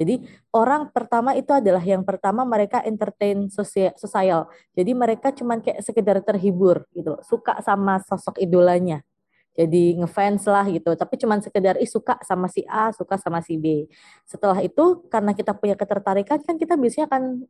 jadi 0.01 0.25
orang 0.51 0.91
pertama 0.91 1.37
itu 1.37 1.53
adalah 1.53 1.83
yang 1.85 2.03
pertama 2.03 2.43
mereka 2.43 2.81
entertain 2.83 3.47
sosial. 3.53 4.49
Jadi 4.73 4.91
mereka 4.97 5.31
cuman 5.31 5.61
kayak 5.61 5.85
sekedar 5.85 6.19
terhibur 6.25 6.89
gitu, 6.97 7.21
suka 7.23 7.61
sama 7.61 8.01
sosok 8.03 8.41
idolanya. 8.41 9.05
Jadi 9.53 10.01
ngefans 10.01 10.49
lah 10.49 10.65
gitu, 10.65 10.97
tapi 10.97 11.21
cuman 11.21 11.45
sekedar 11.45 11.77
ih 11.77 11.85
suka 11.85 12.17
sama 12.25 12.49
si 12.49 12.65
A, 12.65 12.89
suka 12.89 13.21
sama 13.21 13.45
si 13.45 13.61
B. 13.61 13.85
Setelah 14.25 14.57
itu 14.65 15.05
karena 15.13 15.37
kita 15.37 15.53
punya 15.53 15.77
ketertarikan 15.77 16.41
kan 16.41 16.57
kita 16.57 16.73
biasanya 16.73 17.05
akan 17.13 17.45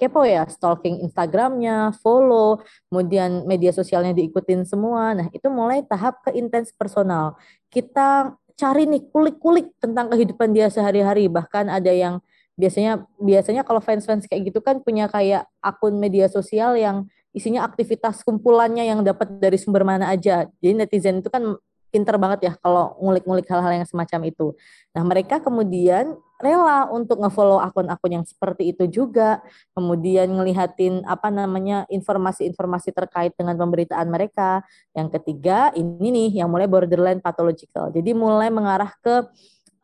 kepo 0.00 0.24
ya, 0.24 0.48
stalking 0.48 1.04
Instagramnya, 1.04 1.92
follow, 2.00 2.64
kemudian 2.88 3.44
media 3.44 3.76
sosialnya 3.76 4.16
diikutin 4.16 4.64
semua. 4.64 5.12
Nah 5.12 5.28
itu 5.36 5.44
mulai 5.52 5.84
tahap 5.84 6.24
ke 6.24 6.32
intens 6.32 6.72
personal. 6.72 7.36
Kita 7.68 8.32
cari 8.54 8.86
nih 8.86 9.10
kulik-kulik 9.10 9.74
tentang 9.82 10.10
kehidupan 10.10 10.54
dia 10.54 10.70
sehari-hari. 10.70 11.26
Bahkan 11.26 11.70
ada 11.70 11.90
yang 11.90 12.22
biasanya 12.54 13.02
biasanya 13.18 13.66
kalau 13.66 13.82
fans-fans 13.82 14.30
kayak 14.30 14.54
gitu 14.54 14.62
kan 14.62 14.78
punya 14.78 15.10
kayak 15.10 15.50
akun 15.58 15.98
media 15.98 16.30
sosial 16.30 16.78
yang 16.78 17.10
isinya 17.34 17.66
aktivitas 17.66 18.22
kumpulannya 18.22 18.86
yang 18.86 19.02
dapat 19.02 19.42
dari 19.42 19.58
sumber 19.58 19.82
mana 19.82 20.14
aja. 20.14 20.46
Jadi 20.62 20.72
netizen 20.86 21.18
itu 21.18 21.28
kan 21.28 21.58
pinter 21.94 22.18
banget 22.18 22.50
ya 22.50 22.52
kalau 22.58 22.98
ngulik-ngulik 22.98 23.46
hal-hal 23.46 23.70
yang 23.70 23.86
semacam 23.86 24.26
itu. 24.26 24.50
Nah 24.90 25.06
mereka 25.06 25.38
kemudian 25.38 26.18
rela 26.42 26.90
untuk 26.90 27.22
ngefollow 27.22 27.62
akun-akun 27.62 28.10
yang 28.18 28.24
seperti 28.26 28.74
itu 28.74 28.90
juga, 28.90 29.38
kemudian 29.78 30.26
ngelihatin 30.26 31.06
apa 31.06 31.30
namanya 31.30 31.86
informasi-informasi 31.86 32.90
terkait 32.90 33.38
dengan 33.38 33.54
pemberitaan 33.54 34.10
mereka. 34.10 34.66
Yang 34.90 35.22
ketiga 35.22 35.70
ini 35.78 36.10
nih 36.10 36.42
yang 36.42 36.50
mulai 36.50 36.66
borderline 36.66 37.22
pathological. 37.22 37.94
Jadi 37.94 38.10
mulai 38.10 38.50
mengarah 38.50 38.90
ke 38.98 39.30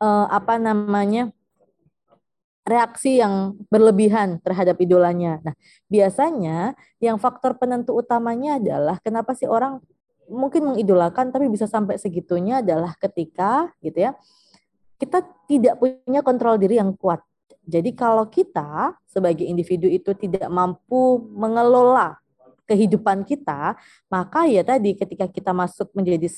uh, 0.03 0.27
apa 0.27 0.59
namanya 0.59 1.31
reaksi 2.67 3.17
yang 3.23 3.57
berlebihan 3.73 4.37
terhadap 4.45 4.77
idolanya. 4.77 5.41
Nah, 5.41 5.55
biasanya 5.89 6.77
yang 7.01 7.17
faktor 7.17 7.57
penentu 7.57 7.97
utamanya 7.97 8.61
adalah 8.61 9.01
kenapa 9.01 9.33
sih 9.33 9.49
orang 9.49 9.81
mungkin 10.31 10.73
mengidolakan 10.73 11.29
tapi 11.29 11.51
bisa 11.51 11.67
sampai 11.67 11.99
segitunya 11.99 12.63
adalah 12.63 12.95
ketika 12.95 13.67
gitu 13.83 14.07
ya 14.09 14.11
kita 15.01 15.25
tidak 15.49 15.81
punya 15.81 16.21
kontrol 16.21 16.61
diri 16.61 16.77
yang 16.77 16.93
kuat. 16.93 17.25
Jadi 17.65 17.93
kalau 17.97 18.29
kita 18.29 18.93
sebagai 19.09 19.45
individu 19.45 19.89
itu 19.89 20.13
tidak 20.13 20.45
mampu 20.49 21.25
mengelola 21.33 22.21
kehidupan 22.69 23.25
kita, 23.25 23.75
maka 24.07 24.47
ya 24.47 24.61
tadi 24.61 24.93
ketika 24.93 25.25
kita 25.27 25.51
masuk 25.51 25.91
menjadi 25.97 26.29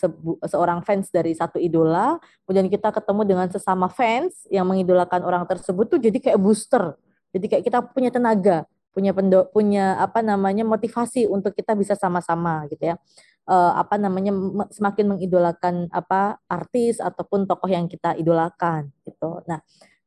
seorang 0.48 0.82
fans 0.82 1.12
dari 1.12 1.36
satu 1.36 1.60
idola, 1.60 2.18
kemudian 2.48 2.72
kita 2.72 2.90
ketemu 2.90 3.22
dengan 3.28 3.48
sesama 3.52 3.92
fans 3.92 4.48
yang 4.48 4.66
mengidolakan 4.66 5.22
orang 5.28 5.44
tersebut 5.46 5.86
tuh 5.94 6.00
jadi 6.00 6.18
kayak 6.18 6.40
booster. 6.40 6.96
Jadi 7.36 7.46
kayak 7.52 7.64
kita 7.68 7.80
punya 7.86 8.10
tenaga, 8.10 8.66
punya 8.96 9.12
pendo, 9.14 9.46
punya 9.54 10.02
apa 10.02 10.26
namanya 10.26 10.66
motivasi 10.66 11.30
untuk 11.30 11.54
kita 11.54 11.78
bisa 11.78 11.94
sama-sama 11.94 12.66
gitu 12.72 12.94
ya. 12.94 12.96
Uh, 13.44 13.76
apa 13.76 14.00
namanya 14.00 14.32
semakin 14.72 15.04
mengidolakan 15.04 15.92
apa 15.92 16.40
artis 16.48 17.04
ataupun 17.04 17.44
tokoh 17.44 17.68
yang 17.68 17.92
kita 17.92 18.16
idolakan 18.16 18.88
gitu. 19.04 19.44
Nah, 19.44 19.60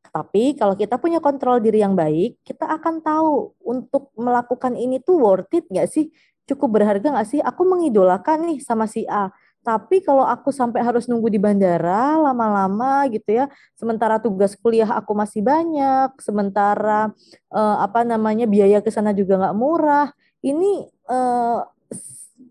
tapi 0.08 0.56
kalau 0.56 0.72
kita 0.72 0.96
punya 0.96 1.20
kontrol 1.20 1.60
diri 1.60 1.84
yang 1.84 1.92
baik, 1.92 2.40
kita 2.40 2.64
akan 2.64 3.04
tahu 3.04 3.52
untuk 3.60 4.08
melakukan 4.16 4.72
ini 4.72 5.04
tuh 5.04 5.20
worth 5.20 5.52
it 5.52 5.68
nggak 5.68 5.84
sih? 5.84 6.08
Cukup 6.48 6.80
berharga 6.80 7.12
nggak 7.12 7.28
sih? 7.28 7.40
Aku 7.44 7.68
mengidolakan 7.68 8.48
nih 8.48 8.64
sama 8.64 8.88
si 8.88 9.04
A. 9.04 9.28
Tapi 9.60 10.00
kalau 10.00 10.24
aku 10.24 10.48
sampai 10.48 10.80
harus 10.80 11.04
nunggu 11.04 11.28
di 11.28 11.36
bandara 11.36 12.16
lama-lama 12.16 13.04
gitu 13.12 13.36
ya, 13.36 13.52
sementara 13.76 14.16
tugas 14.16 14.56
kuliah 14.56 14.88
aku 14.96 15.12
masih 15.12 15.44
banyak, 15.44 16.16
sementara 16.24 17.12
uh, 17.52 17.84
apa 17.84 18.00
namanya 18.00 18.48
biaya 18.48 18.80
ke 18.80 18.88
sana 18.88 19.12
juga 19.12 19.36
nggak 19.36 19.56
murah. 19.60 20.08
Ini 20.40 20.88
uh, 21.12 21.60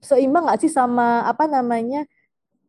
seimbang 0.06 0.46
nggak 0.46 0.62
sih 0.62 0.70
sama 0.70 1.26
apa 1.26 1.50
namanya 1.50 2.06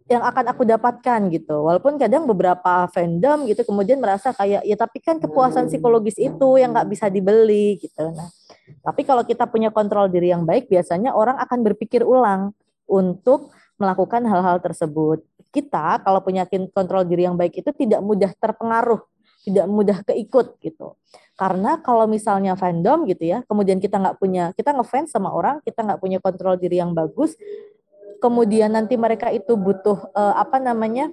yang 0.07 0.23
akan 0.23 0.55
aku 0.55 0.63
dapatkan 0.63 1.21
gitu. 1.35 1.67
Walaupun 1.67 1.99
kadang 1.99 2.31
beberapa 2.31 2.87
fandom 2.95 3.45
gitu 3.51 3.67
kemudian 3.67 3.99
merasa 3.99 4.31
kayak 4.31 4.63
ya 4.63 4.77
tapi 4.79 5.03
kan 5.03 5.19
kepuasan 5.19 5.67
psikologis 5.67 6.15
itu 6.17 6.49
yang 6.57 6.71
nggak 6.73 6.89
bisa 6.89 7.11
dibeli 7.11 7.83
gitu. 7.83 8.15
Nah, 8.15 8.31
tapi 8.87 9.03
kalau 9.03 9.27
kita 9.27 9.51
punya 9.51 9.75
kontrol 9.75 10.07
diri 10.07 10.31
yang 10.31 10.47
baik 10.47 10.71
biasanya 10.71 11.11
orang 11.13 11.37
akan 11.43 11.59
berpikir 11.67 12.07
ulang 12.07 12.55
untuk 12.87 13.51
melakukan 13.77 14.23
hal-hal 14.25 14.63
tersebut. 14.63 15.27
Kita 15.51 16.01
kalau 16.07 16.23
punya 16.23 16.47
kontrol 16.71 17.03
diri 17.03 17.27
yang 17.27 17.35
baik 17.35 17.59
itu 17.59 17.71
tidak 17.75 18.01
mudah 18.05 18.31
terpengaruh, 18.39 19.03
tidak 19.47 19.71
mudah 19.71 20.03
keikut 20.03 20.59
gitu. 20.59 20.99
Karena 21.39 21.79
kalau 21.79 22.11
misalnya 22.11 22.59
fandom 22.59 23.07
gitu 23.07 23.31
ya, 23.31 23.39
kemudian 23.47 23.79
kita 23.79 24.03
nggak 24.03 24.17
punya, 24.19 24.51
kita 24.59 24.75
ngefans 24.75 25.15
sama 25.15 25.31
orang, 25.31 25.63
kita 25.63 25.87
nggak 25.87 26.01
punya 26.03 26.19
kontrol 26.19 26.59
diri 26.59 26.83
yang 26.83 26.97
bagus, 26.97 27.39
kemudian 28.19 28.75
nanti 28.75 28.99
mereka 28.99 29.31
itu 29.31 29.55
butuh 29.55 30.11
uh, 30.17 30.35
apa 30.35 30.59
namanya 30.59 31.13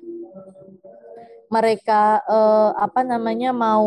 mereka 1.53 2.23
uh, 2.25 2.73
apa 2.81 3.05
namanya 3.05 3.53
mau 3.53 3.85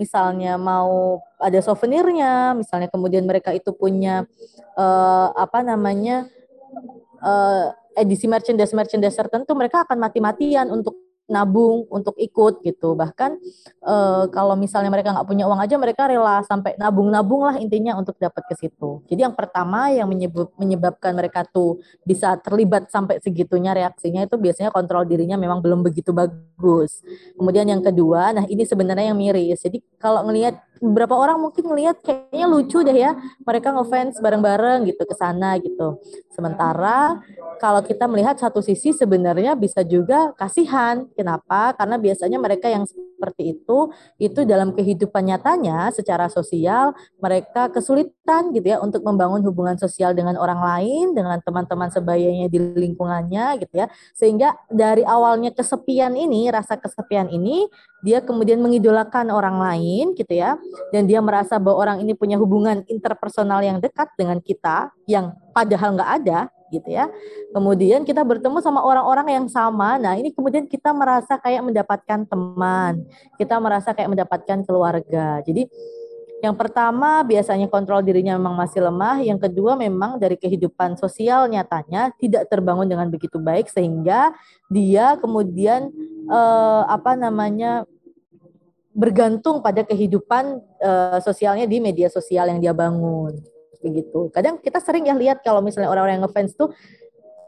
misalnya 0.00 0.56
mau 0.56 1.20
ada 1.36 1.60
souvenirnya 1.60 2.56
misalnya 2.56 2.88
kemudian 2.88 3.28
mereka 3.28 3.52
itu 3.52 3.76
punya 3.76 4.24
uh, 4.72 5.28
apa 5.36 5.60
namanya 5.60 6.24
uh, 7.20 7.76
edisi 7.92 8.24
merchandise 8.24 8.72
merchandise 8.72 9.20
tertentu 9.20 9.52
mereka 9.52 9.84
akan 9.84 10.00
mati-matian 10.00 10.72
untuk 10.72 10.96
nabung 11.24 11.88
untuk 11.88 12.14
ikut 12.20 12.60
gitu. 12.60 12.92
Bahkan 12.92 13.30
e, 13.80 13.94
kalau 14.28 14.54
misalnya 14.54 14.92
mereka 14.92 15.16
nggak 15.16 15.28
punya 15.28 15.44
uang 15.48 15.60
aja 15.60 15.76
mereka 15.80 16.04
rela 16.08 16.44
sampai 16.44 16.76
nabung-nabung 16.76 17.48
lah 17.48 17.56
intinya 17.56 17.96
untuk 17.96 18.16
dapat 18.20 18.44
ke 18.44 18.54
situ. 18.60 19.00
Jadi 19.08 19.24
yang 19.24 19.32
pertama 19.32 19.88
yang 19.88 20.08
menyebab, 20.08 20.52
menyebabkan 20.60 21.16
mereka 21.16 21.48
tuh 21.48 21.80
bisa 22.04 22.36
terlibat 22.40 22.92
sampai 22.92 23.20
segitunya 23.24 23.72
reaksinya 23.72 24.24
itu 24.24 24.36
biasanya 24.36 24.68
kontrol 24.68 25.08
dirinya 25.08 25.40
memang 25.40 25.64
belum 25.64 25.80
begitu 25.80 26.12
bagus. 26.12 27.00
Kemudian 27.36 27.68
yang 27.68 27.80
kedua 27.80 28.36
nah 28.36 28.44
ini 28.44 28.68
sebenarnya 28.68 29.12
yang 29.12 29.18
miris. 29.18 29.64
Jadi 29.64 29.80
kalau 29.96 30.24
ngelihat 30.28 30.60
beberapa 30.84 31.16
orang 31.16 31.40
mungkin 31.40 31.64
ngelihat 31.64 32.04
kayaknya 32.04 32.46
lucu 32.46 32.78
deh 32.84 32.92
ya 32.92 33.16
mereka 33.40 33.72
ngefans 33.72 34.20
bareng-bareng 34.20 34.84
gitu 34.84 35.02
ke 35.08 35.14
sana 35.16 35.56
gitu. 35.56 35.96
Sementara 36.28 37.24
kalau 37.56 37.80
kita 37.80 38.04
melihat 38.04 38.36
satu 38.36 38.60
sisi 38.60 38.92
sebenarnya 38.92 39.56
bisa 39.56 39.80
juga 39.80 40.36
kasihan. 40.36 41.08
Kenapa? 41.16 41.72
Karena 41.72 41.96
biasanya 41.96 42.36
mereka 42.36 42.68
yang 42.68 42.84
seperti 43.24 43.56
itu 43.56 43.88
itu 44.20 44.44
dalam 44.44 44.76
kehidupan 44.76 45.24
nyatanya 45.24 45.88
secara 45.96 46.28
sosial 46.28 46.92
mereka 47.16 47.72
kesulitan 47.72 48.52
gitu 48.52 48.76
ya 48.76 48.84
untuk 48.84 49.00
membangun 49.00 49.40
hubungan 49.48 49.80
sosial 49.80 50.12
dengan 50.12 50.36
orang 50.36 50.60
lain 50.60 51.16
dengan 51.16 51.40
teman-teman 51.40 51.88
sebayanya 51.88 52.52
di 52.52 52.60
lingkungannya 52.60 53.64
gitu 53.64 53.80
ya. 53.80 53.88
Sehingga 54.12 54.52
dari 54.68 55.00
awalnya 55.08 55.56
kesepian 55.56 56.12
ini 56.12 56.52
rasa 56.52 56.76
kesepian 56.76 57.32
ini 57.32 57.64
dia 58.04 58.20
kemudian 58.20 58.60
mengidolakan 58.60 59.32
orang 59.32 59.56
lain 59.56 60.12
gitu 60.12 60.36
ya. 60.36 60.60
Dan 60.92 61.08
dia 61.08 61.24
merasa 61.24 61.56
bahwa 61.56 61.80
orang 61.80 61.98
ini 62.04 62.12
punya 62.12 62.36
hubungan 62.36 62.84
interpersonal 62.92 63.64
yang 63.64 63.80
dekat 63.80 64.12
dengan 64.20 64.36
kita 64.44 64.92
yang 65.08 65.32
padahal 65.56 65.96
nggak 65.96 66.12
ada 66.20 66.52
gitu 66.74 66.90
ya. 66.90 67.06
Kemudian 67.54 68.02
kita 68.02 68.26
bertemu 68.26 68.58
sama 68.58 68.82
orang-orang 68.82 69.38
yang 69.38 69.46
sama. 69.46 69.94
Nah, 70.00 70.18
ini 70.18 70.34
kemudian 70.34 70.66
kita 70.66 70.90
merasa 70.90 71.38
kayak 71.38 71.62
mendapatkan 71.62 72.26
teman. 72.26 73.06
Kita 73.38 73.62
merasa 73.62 73.94
kayak 73.94 74.10
mendapatkan 74.10 74.58
keluarga. 74.66 75.38
Jadi 75.46 75.70
yang 76.42 76.58
pertama 76.60 77.24
biasanya 77.24 77.72
kontrol 77.72 78.04
dirinya 78.04 78.36
memang 78.36 78.52
masih 78.52 78.84
lemah, 78.84 79.16
yang 79.24 79.40
kedua 79.40 79.80
memang 79.80 80.20
dari 80.20 80.36
kehidupan 80.36 81.00
sosial 81.00 81.48
nyatanya 81.48 82.12
tidak 82.20 82.52
terbangun 82.52 82.84
dengan 82.84 83.08
begitu 83.08 83.40
baik 83.40 83.72
sehingga 83.72 84.36
dia 84.68 85.16
kemudian 85.16 85.88
eh, 86.28 86.82
apa 86.84 87.16
namanya 87.16 87.88
bergantung 88.94 89.58
pada 89.58 89.82
kehidupan 89.82 90.62
uh, 90.78 91.18
sosialnya 91.18 91.66
di 91.66 91.82
media 91.82 92.06
sosial 92.06 92.46
yang 92.46 92.62
dia 92.62 92.70
bangun 92.70 93.34
begitu. 93.84 94.32
Kadang 94.32 94.56
kita 94.64 94.80
sering 94.80 95.04
ya 95.04 95.12
lihat 95.12 95.44
kalau 95.44 95.60
misalnya 95.60 95.92
orang-orang 95.92 96.16
yang 96.16 96.24
ngefans 96.24 96.56
tuh 96.56 96.72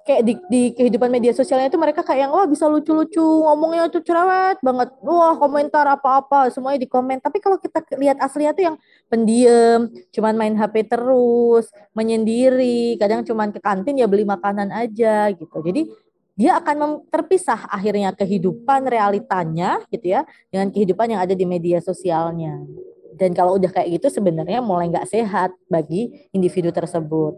kayak 0.07 0.23
di, 0.23 0.33
di 0.47 0.63
kehidupan 0.71 1.11
media 1.11 1.35
sosialnya 1.35 1.67
itu 1.67 1.81
mereka 1.83 2.07
kayak 2.07 2.31
yang 2.31 2.33
wah 2.33 2.47
bisa 2.47 2.71
lucu-lucu 2.71 3.19
ngomongnya 3.19 3.91
tuh 3.91 4.07
cerewet 4.07 4.55
banget 4.63 4.95
wah 5.03 5.35
komentar 5.35 5.83
apa-apa 5.83 6.47
semuanya 6.55 6.79
di 6.79 6.87
komen 6.87 7.19
tapi 7.19 7.43
kalau 7.43 7.59
kita 7.59 7.83
lihat 7.99 8.23
aslinya 8.23 8.55
tuh 8.55 8.65
yang 8.71 8.77
pendiam 9.11 9.91
cuman 10.15 10.39
main 10.39 10.55
HP 10.55 10.87
terus 10.87 11.75
menyendiri 11.91 12.95
kadang 13.03 13.27
cuman 13.27 13.51
ke 13.51 13.59
kantin 13.59 13.99
ya 13.99 14.07
beli 14.07 14.23
makanan 14.23 14.71
aja 14.71 15.35
gitu 15.35 15.59
jadi 15.59 15.91
dia 16.37 16.61
akan 16.61 17.09
terpisah 17.09 17.67
akhirnya 17.67 18.13
kehidupan 18.13 18.87
realitanya 18.87 19.81
gitu 19.89 20.21
ya 20.21 20.23
dengan 20.53 20.69
kehidupan 20.69 21.17
yang 21.17 21.25
ada 21.25 21.33
di 21.33 21.49
media 21.49 21.81
sosialnya. 21.81 22.61
Dan 23.17 23.33
kalau 23.33 23.57
udah 23.57 23.73
kayak 23.73 23.89
gitu 24.01 24.21
sebenarnya 24.21 24.61
mulai 24.61 24.93
nggak 24.93 25.09
sehat 25.09 25.57
bagi 25.67 26.29
individu 26.37 26.69
tersebut. 26.71 27.35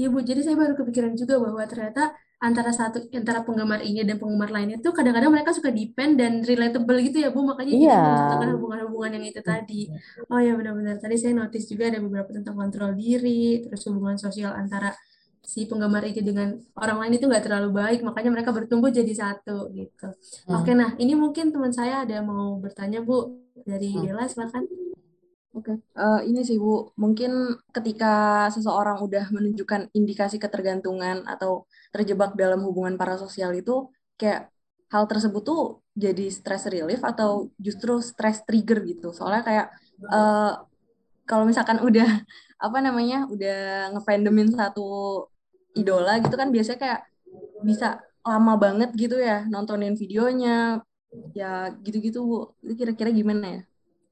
Iya 0.00 0.08
Bu, 0.08 0.24
jadi 0.24 0.40
saya 0.40 0.56
baru 0.56 0.74
kepikiran 0.80 1.12
juga 1.12 1.36
bahwa 1.36 1.60
ternyata 1.68 2.16
antara 2.40 2.72
satu 2.72 3.04
antara 3.12 3.44
penggemar 3.44 3.84
ini 3.84 4.00
dan 4.00 4.16
penggemar 4.16 4.48
lainnya 4.48 4.80
tuh 4.80 4.96
kadang-kadang 4.96 5.28
mereka 5.28 5.52
suka 5.52 5.68
depend 5.68 6.16
dan 6.16 6.40
relatable 6.40 6.96
gitu 7.04 7.20
ya 7.20 7.28
Bu. 7.28 7.44
Makanya 7.44 7.72
iya. 7.76 8.00
menciptakan 8.00 8.48
hubungan-hubungan 8.56 9.10
yang 9.20 9.24
itu 9.28 9.40
tadi. 9.44 9.92
Oh 10.32 10.40
ya 10.40 10.56
benar-benar. 10.56 10.96
Tadi 10.96 11.16
saya 11.20 11.36
notice 11.36 11.68
juga 11.68 11.92
ada 11.92 12.00
beberapa 12.00 12.32
tentang 12.32 12.56
kontrol 12.56 12.96
diri 12.96 13.60
terus 13.60 13.84
hubungan 13.92 14.16
sosial 14.16 14.56
antara 14.56 14.96
si 15.44 15.68
penggemar 15.68 16.04
itu 16.08 16.24
dengan 16.24 16.56
orang 16.80 17.04
lain 17.04 17.20
itu 17.20 17.28
nggak 17.28 17.44
terlalu 17.44 17.68
baik. 17.76 18.00
Makanya 18.00 18.30
mereka 18.32 18.56
bertumbuh 18.56 18.88
jadi 18.88 19.12
satu 19.12 19.68
gitu. 19.76 20.08
Hmm. 20.48 20.64
oke 20.64 20.72
nah 20.72 20.96
ini 20.96 21.12
mungkin 21.12 21.52
teman 21.52 21.76
saya 21.76 22.08
ada 22.08 22.24
mau 22.24 22.56
bertanya 22.56 23.04
bu. 23.04 23.36
Dari 23.68 23.92
hmm. 23.92 24.00
Dela 24.08 24.24
silakan 24.24 24.64
Oke, 25.50 25.74
okay. 25.74 25.76
uh, 25.98 26.22
ini 26.22 26.46
sih 26.46 26.62
Bu, 26.62 26.94
mungkin 26.94 27.58
ketika 27.74 28.46
seseorang 28.54 29.02
udah 29.02 29.34
menunjukkan 29.34 29.90
indikasi 29.98 30.38
ketergantungan 30.38 31.26
atau 31.26 31.66
terjebak 31.90 32.38
dalam 32.38 32.62
hubungan 32.62 32.94
parasosial 32.94 33.50
itu, 33.58 33.90
kayak 34.14 34.54
hal 34.94 35.10
tersebut 35.10 35.42
tuh 35.42 35.62
jadi 35.98 36.30
stress 36.30 36.70
relief 36.70 37.02
atau 37.02 37.50
justru 37.58 37.98
stress 37.98 38.46
trigger 38.46 38.78
gitu. 38.86 39.10
Soalnya 39.10 39.42
kayak 39.42 39.66
uh, 40.06 40.62
kalau 41.26 41.42
misalkan 41.50 41.82
udah 41.82 42.06
apa 42.66 42.78
namanya, 42.78 43.26
udah 43.26 43.90
ngefandomin 43.98 44.54
satu 44.54 45.26
idola 45.74 46.22
gitu 46.22 46.34
kan 46.38 46.54
biasanya 46.54 46.78
kayak 46.78 47.00
bisa 47.66 47.98
lama 48.22 48.54
banget 48.54 48.94
gitu 48.94 49.18
ya 49.18 49.50
nontonin 49.50 49.98
videonya. 49.98 50.78
Ya 51.34 51.74
gitu-gitu 51.82 52.22
Bu. 52.22 52.38
Itu 52.62 52.78
kira-kira 52.78 53.10
gimana 53.10 53.46
ya 53.58 53.62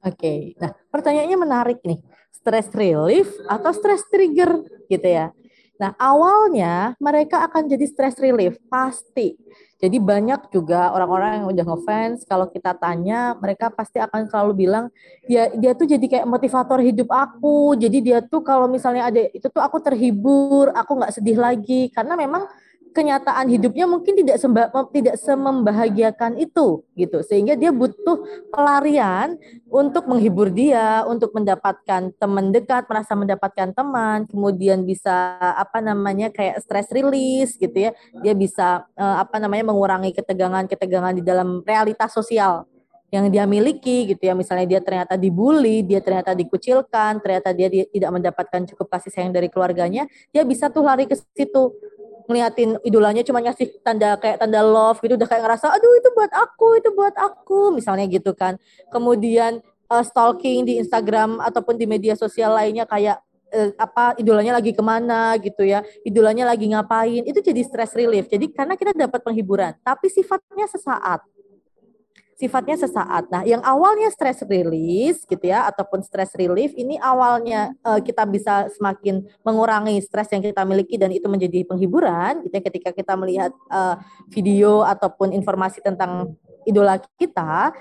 Oke, 0.09 0.57
nah 0.57 0.73
pertanyaannya 0.89 1.39
menarik 1.39 1.79
nih, 1.85 2.01
stress 2.33 2.73
relief 2.73 3.29
atau 3.45 3.71
stress 3.77 4.03
trigger 4.09 4.65
gitu 4.89 5.05
ya. 5.05 5.37
Nah 5.79 5.95
awalnya 6.01 6.99
mereka 6.99 7.45
akan 7.47 7.69
jadi 7.71 7.85
stress 7.87 8.17
relief 8.19 8.59
pasti. 8.67 9.37
Jadi 9.79 10.03
banyak 10.03 10.51
juga 10.51 10.91
orang-orang 10.91 11.39
yang 11.39 11.47
udah 11.55 11.65
ngefans 11.71 12.27
kalau 12.27 12.51
kita 12.51 12.75
tanya 12.75 13.39
mereka 13.39 13.71
pasti 13.71 14.03
akan 14.03 14.27
selalu 14.27 14.67
bilang 14.67 14.91
ya 15.31 15.55
dia 15.55 15.71
tuh 15.79 15.87
jadi 15.87 16.03
kayak 16.03 16.27
motivator 16.27 16.83
hidup 16.83 17.07
aku. 17.15 17.79
Jadi 17.79 18.03
dia 18.03 18.19
tuh 18.19 18.43
kalau 18.43 18.67
misalnya 18.67 19.07
ada 19.07 19.23
itu 19.31 19.47
tuh 19.47 19.63
aku 19.63 19.79
terhibur, 19.79 20.75
aku 20.75 20.99
nggak 20.99 21.15
sedih 21.15 21.39
lagi 21.39 21.95
karena 21.95 22.19
memang 22.19 22.51
kenyataan 22.93 23.47
hidupnya 23.49 23.87
mungkin 23.87 24.15
tidak 24.19 24.37
semba, 24.41 24.69
tidak 24.93 25.17
semembahagiakan 25.21 26.41
itu 26.41 26.83
gitu. 26.97 27.19
Sehingga 27.25 27.55
dia 27.55 27.73
butuh 27.73 28.23
pelarian 28.51 29.37
untuk 29.69 30.09
menghibur 30.09 30.49
dia 30.51 31.05
untuk 31.07 31.33
mendapatkan 31.37 32.13
teman 32.17 32.51
dekat 32.51 32.89
merasa 32.89 33.13
mendapatkan 33.15 33.71
teman 33.73 34.25
kemudian 34.27 34.83
bisa 34.83 35.37
apa 35.39 35.79
namanya 35.85 36.33
kayak 36.33 36.61
stress 36.65 36.89
release 36.91 37.57
gitu 37.57 37.89
ya. 37.89 37.91
Dia 38.25 38.35
bisa 38.35 38.85
uh, 38.97 39.17
apa 39.23 39.39
namanya 39.39 39.71
mengurangi 39.71 40.13
ketegangan-ketegangan 40.17 41.21
di 41.21 41.23
dalam 41.25 41.63
realitas 41.63 42.13
sosial 42.13 42.67
yang 43.09 43.33
dia 43.33 43.49
miliki 43.49 44.13
gitu 44.13 44.21
ya. 44.21 44.37
Misalnya 44.37 44.79
dia 44.79 44.81
ternyata 44.85 45.17
dibully 45.17 45.81
dia 45.81 46.05
ternyata 46.05 46.37
dikucilkan 46.37 47.21
ternyata 47.25 47.53
dia 47.57 47.69
tidak 47.69 48.11
mendapatkan 48.13 48.61
cukup 48.75 48.87
kasih 48.93 49.11
sayang 49.13 49.33
dari 49.33 49.49
keluarganya 49.49 50.05
dia 50.33 50.45
bisa 50.45 50.69
tuh 50.69 50.85
lari 50.85 51.09
ke 51.09 51.17
situ 51.37 51.73
ngeliatin 52.29 52.77
idolanya 52.85 53.25
cuma 53.25 53.41
ngasih 53.41 53.81
tanda 53.81 54.21
kayak 54.21 54.45
tanda 54.45 54.61
love 54.61 55.01
gitu 55.01 55.17
udah 55.17 55.25
kayak 55.25 55.43
ngerasa 55.49 55.73
aduh 55.73 55.93
itu 55.97 56.09
buat 56.13 56.33
aku 56.37 56.69
itu 56.77 56.89
buat 56.93 57.17
aku 57.17 57.73
misalnya 57.73 58.05
gitu 58.05 58.37
kan. 58.37 58.61
Kemudian 58.93 59.65
uh, 59.89 60.05
stalking 60.05 60.69
di 60.69 60.77
Instagram 60.77 61.41
ataupun 61.41 61.81
di 61.81 61.89
media 61.89 62.13
sosial 62.13 62.53
lainnya 62.53 62.85
kayak 62.85 63.25
uh, 63.51 63.73
apa 63.81 64.15
idolanya 64.21 64.61
lagi 64.61 64.77
ke 64.77 64.83
mana 64.85 65.41
gitu 65.41 65.65
ya 65.65 65.81
idolanya 66.05 66.45
lagi 66.45 66.69
ngapain 66.69 67.25
itu 67.25 67.41
jadi 67.41 67.65
stress 67.65 67.97
relief. 67.97 68.29
Jadi 68.29 68.53
karena 68.53 68.77
kita 68.77 68.93
dapat 68.93 69.25
penghiburan 69.25 69.73
tapi 69.81 70.13
sifatnya 70.13 70.69
sesaat 70.69 71.25
sifatnya 72.39 72.79
sesaat. 72.79 73.27
Nah, 73.35 73.43
yang 73.43 73.59
awalnya 73.67 74.07
stress 74.15 74.47
release 74.47 75.27
gitu 75.27 75.43
ya 75.43 75.67
ataupun 75.67 76.07
stress 76.07 76.31
relief 76.39 76.71
ini 76.79 76.95
awalnya 77.03 77.75
uh, 77.83 77.99
kita 77.99 78.23
bisa 78.31 78.71
semakin 78.79 79.27
mengurangi 79.43 79.99
stres 79.99 80.31
yang 80.31 80.39
kita 80.39 80.63
miliki 80.63 80.95
dan 80.95 81.11
itu 81.11 81.27
menjadi 81.27 81.67
penghiburan 81.67 82.47
gitu 82.47 82.55
ya 82.55 82.63
ketika 82.63 82.91
kita 82.95 83.19
melihat 83.19 83.51
uh, 83.75 83.99
video 84.31 84.87
ataupun 84.87 85.35
informasi 85.35 85.83
tentang 85.83 86.39
idola 86.63 87.03
kita 87.19 87.75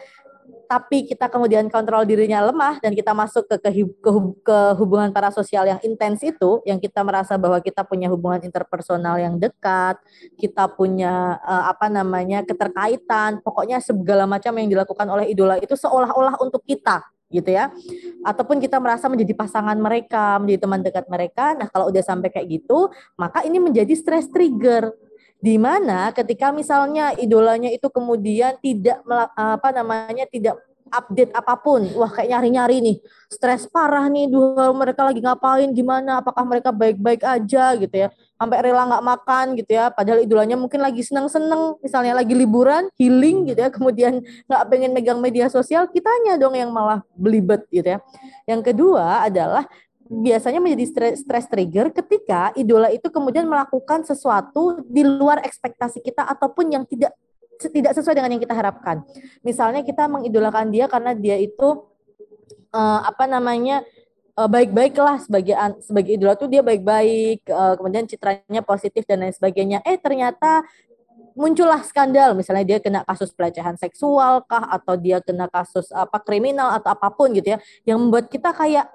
tapi 0.68 1.08
kita 1.08 1.32
kemudian 1.32 1.72
kontrol 1.72 2.04
dirinya 2.04 2.44
lemah 2.44 2.84
dan 2.84 2.92
kita 2.92 3.16
masuk 3.16 3.48
ke, 3.48 3.56
ke, 3.58 3.70
ke, 3.88 4.12
ke 4.44 4.58
hubungan 4.76 5.10
parasosial 5.16 5.64
yang 5.64 5.80
intens 5.82 6.20
itu, 6.22 6.60
yang 6.68 6.78
kita 6.78 7.02
merasa 7.02 7.40
bahwa 7.40 7.58
kita 7.64 7.88
punya 7.88 8.12
hubungan 8.12 8.44
interpersonal 8.44 9.16
yang 9.18 9.40
dekat, 9.40 9.96
kita 10.36 10.68
punya 10.68 11.40
uh, 11.42 11.72
apa 11.72 11.88
namanya 11.88 12.44
keterkaitan, 12.44 13.40
pokoknya 13.40 13.80
segala 13.80 14.28
macam 14.28 14.52
yang 14.60 14.68
dilakukan 14.68 15.08
oleh 15.08 15.32
idola 15.32 15.56
itu 15.58 15.74
seolah-olah 15.74 16.38
untuk 16.44 16.62
kita 16.68 17.02
gitu 17.28 17.52
ya. 17.52 17.72
Ataupun 18.24 18.60
kita 18.60 18.80
merasa 18.80 19.08
menjadi 19.12 19.36
pasangan 19.36 19.76
mereka 19.76 20.40
menjadi 20.40 20.60
teman 20.64 20.80
dekat 20.84 21.06
mereka. 21.12 21.56
Nah 21.60 21.68
kalau 21.68 21.92
udah 21.92 22.04
sampai 22.04 22.32
kayak 22.32 22.48
gitu 22.48 22.92
maka 23.20 23.44
ini 23.44 23.60
menjadi 23.60 23.92
stress 23.96 24.32
trigger 24.32 24.96
di 25.38 25.56
mana 25.62 26.10
ketika 26.14 26.50
misalnya 26.50 27.14
idolanya 27.18 27.70
itu 27.70 27.86
kemudian 27.94 28.58
tidak 28.58 29.02
apa 29.38 29.70
namanya 29.70 30.26
tidak 30.26 30.58
update 30.90 31.32
apa 31.36 31.54
pun 31.60 31.84
wah 31.96 32.10
kayak 32.10 32.32
nyari-nyari 32.32 32.80
nih 32.80 32.98
stres 33.28 33.68
parah 33.68 34.08
nih 34.08 34.32
dua 34.32 34.72
mereka 34.72 35.04
lagi 35.04 35.20
ngapain 35.20 35.70
gimana 35.76 36.24
apakah 36.24 36.44
mereka 36.48 36.72
baik-baik 36.72 37.22
aja 37.28 37.76
gitu 37.76 37.96
ya 38.08 38.10
sampai 38.38 38.58
rela 38.64 38.88
nggak 38.88 39.06
makan 39.06 39.46
gitu 39.60 39.72
ya 39.76 39.92
padahal 39.92 40.24
idolanya 40.24 40.56
mungkin 40.56 40.80
lagi 40.80 41.02
seneng-seneng 41.04 41.82
misalnya 41.82 42.14
lagi 42.16 42.34
liburan 42.38 42.88
healing 42.96 43.50
gitu 43.52 43.60
ya 43.60 43.70
kemudian 43.74 44.24
nggak 44.48 44.64
pengen 44.70 44.92
megang 44.96 45.20
media 45.20 45.52
sosial 45.52 45.90
kitanya 45.92 46.40
dong 46.40 46.56
yang 46.56 46.72
malah 46.72 47.04
belibet 47.18 47.66
gitu 47.74 47.98
ya. 47.98 48.00
Yang 48.48 48.72
kedua 48.72 49.28
adalah 49.28 49.68
biasanya 50.08 50.64
menjadi 50.64 50.86
stress, 51.22 51.46
trigger 51.48 51.92
ketika 51.92 52.56
idola 52.56 52.88
itu 52.90 53.12
kemudian 53.12 53.46
melakukan 53.46 54.08
sesuatu 54.08 54.82
di 54.88 55.04
luar 55.04 55.44
ekspektasi 55.44 56.02
kita 56.02 56.24
ataupun 56.26 56.72
yang 56.74 56.84
tidak 56.88 57.14
tidak 57.58 57.94
sesuai 57.98 58.16
dengan 58.18 58.38
yang 58.38 58.44
kita 58.44 58.56
harapkan. 58.56 59.02
Misalnya 59.42 59.82
kita 59.82 60.06
mengidolakan 60.06 60.70
dia 60.70 60.86
karena 60.86 61.18
dia 61.18 61.36
itu 61.42 61.90
uh, 62.72 63.00
apa 63.02 63.26
namanya 63.26 63.82
uh, 64.38 64.46
baik-baik 64.46 64.94
lah 64.98 65.18
sebagai 65.18 65.58
sebagai 65.82 66.16
idola 66.16 66.38
tuh 66.38 66.48
dia 66.48 66.62
baik-baik, 66.62 67.50
uh, 67.50 67.74
kemudian 67.76 68.06
citranya 68.06 68.62
positif 68.62 69.04
dan 69.10 69.26
lain 69.26 69.34
sebagainya. 69.34 69.82
Eh 69.84 69.98
ternyata 69.98 70.64
muncullah 71.38 71.86
skandal 71.86 72.34
misalnya 72.34 72.66
dia 72.66 72.80
kena 72.82 73.06
kasus 73.06 73.30
pelecehan 73.30 73.78
seksual 73.78 74.42
kah 74.50 74.74
atau 74.74 74.98
dia 74.98 75.22
kena 75.22 75.46
kasus 75.46 75.90
apa 75.94 76.18
kriminal 76.22 76.74
atau 76.74 76.98
apa 76.98 77.14
pun 77.14 77.30
gitu 77.30 77.54
ya 77.54 77.60
yang 77.86 78.02
membuat 78.02 78.26
kita 78.26 78.50
kayak 78.58 78.90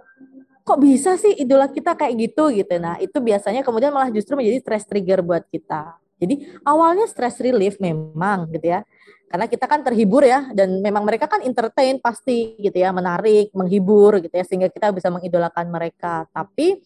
kok 0.62 0.78
bisa 0.78 1.18
sih 1.18 1.34
idola 1.42 1.66
kita 1.66 1.98
kayak 1.98 2.14
gitu 2.18 2.54
gitu. 2.54 2.74
Nah, 2.78 2.98
itu 3.02 3.18
biasanya 3.18 3.66
kemudian 3.66 3.90
malah 3.90 4.10
justru 4.14 4.38
menjadi 4.38 4.62
stress 4.62 4.86
trigger 4.86 5.20
buat 5.22 5.44
kita. 5.50 5.98
Jadi 6.22 6.62
awalnya 6.62 7.10
stress 7.10 7.42
relief 7.42 7.82
memang 7.82 8.46
gitu 8.54 8.70
ya. 8.70 8.86
Karena 9.26 9.48
kita 9.48 9.64
kan 9.64 9.80
terhibur 9.80 10.22
ya 10.22 10.52
dan 10.52 10.84
memang 10.84 11.02
mereka 11.08 11.24
kan 11.24 11.40
entertain 11.42 11.98
pasti 11.98 12.54
gitu 12.60 12.76
ya, 12.76 12.92
menarik, 12.94 13.50
menghibur 13.56 14.20
gitu 14.22 14.30
ya 14.30 14.44
sehingga 14.46 14.68
kita 14.70 14.92
bisa 14.94 15.10
mengidolakan 15.10 15.66
mereka. 15.72 16.28
Tapi 16.30 16.78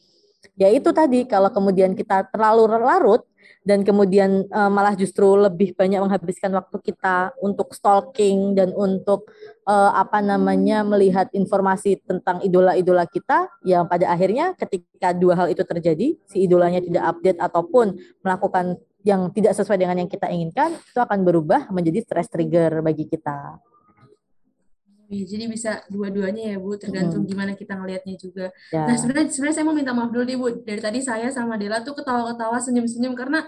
ya 0.56 0.72
itu 0.72 0.88
tadi 0.94 1.28
kalau 1.28 1.52
kemudian 1.52 1.92
kita 1.92 2.30
terlalu 2.32 2.70
larut 2.80 3.26
dan 3.66 3.82
kemudian 3.82 4.46
uh, 4.54 4.70
malah 4.70 4.94
justru 4.94 5.26
lebih 5.34 5.74
banyak 5.74 5.98
menghabiskan 5.98 6.54
waktu 6.54 6.78
kita 6.86 7.34
untuk 7.42 7.74
stalking 7.74 8.54
dan 8.54 8.70
untuk 8.70 9.26
uh, 9.66 9.90
apa 9.90 10.22
namanya 10.22 10.86
melihat 10.86 11.26
informasi 11.34 11.98
tentang 12.06 12.38
idola-idola 12.46 13.10
kita 13.10 13.50
yang 13.66 13.90
pada 13.90 14.06
akhirnya 14.06 14.54
ketika 14.54 15.10
dua 15.10 15.34
hal 15.34 15.50
itu 15.50 15.66
terjadi 15.66 16.14
si 16.30 16.46
idolanya 16.46 16.78
tidak 16.78 17.04
update 17.10 17.42
ataupun 17.42 17.98
melakukan 18.22 18.78
yang 19.02 19.34
tidak 19.34 19.58
sesuai 19.58 19.82
dengan 19.82 19.98
yang 19.98 20.10
kita 20.10 20.30
inginkan 20.30 20.78
itu 20.78 20.98
akan 21.02 21.26
berubah 21.26 21.66
menjadi 21.74 22.06
stress 22.06 22.30
trigger 22.30 22.82
bagi 22.86 23.10
kita. 23.10 23.58
Ya, 25.06 25.22
jadi 25.22 25.44
bisa 25.46 25.70
dua-duanya 25.86 26.54
ya 26.54 26.56
Bu, 26.58 26.74
tergantung 26.74 27.22
hmm. 27.22 27.30
gimana 27.30 27.52
kita 27.54 27.78
ngelihatnya 27.78 28.14
juga. 28.18 28.46
Ya. 28.74 28.90
Nah 28.90 28.96
sebenarnya 28.98 29.30
sebenarnya 29.30 29.56
saya 29.56 29.66
mau 29.66 29.76
minta 29.76 29.94
maaf 29.94 30.10
dulu 30.10 30.24
nih 30.26 30.38
Bu, 30.38 30.46
dari 30.66 30.82
tadi 30.82 30.98
saya 30.98 31.30
sama 31.30 31.54
Dela 31.54 31.82
tuh 31.86 31.94
ketawa-ketawa 31.94 32.58
senyum-senyum 32.58 33.14
karena 33.14 33.46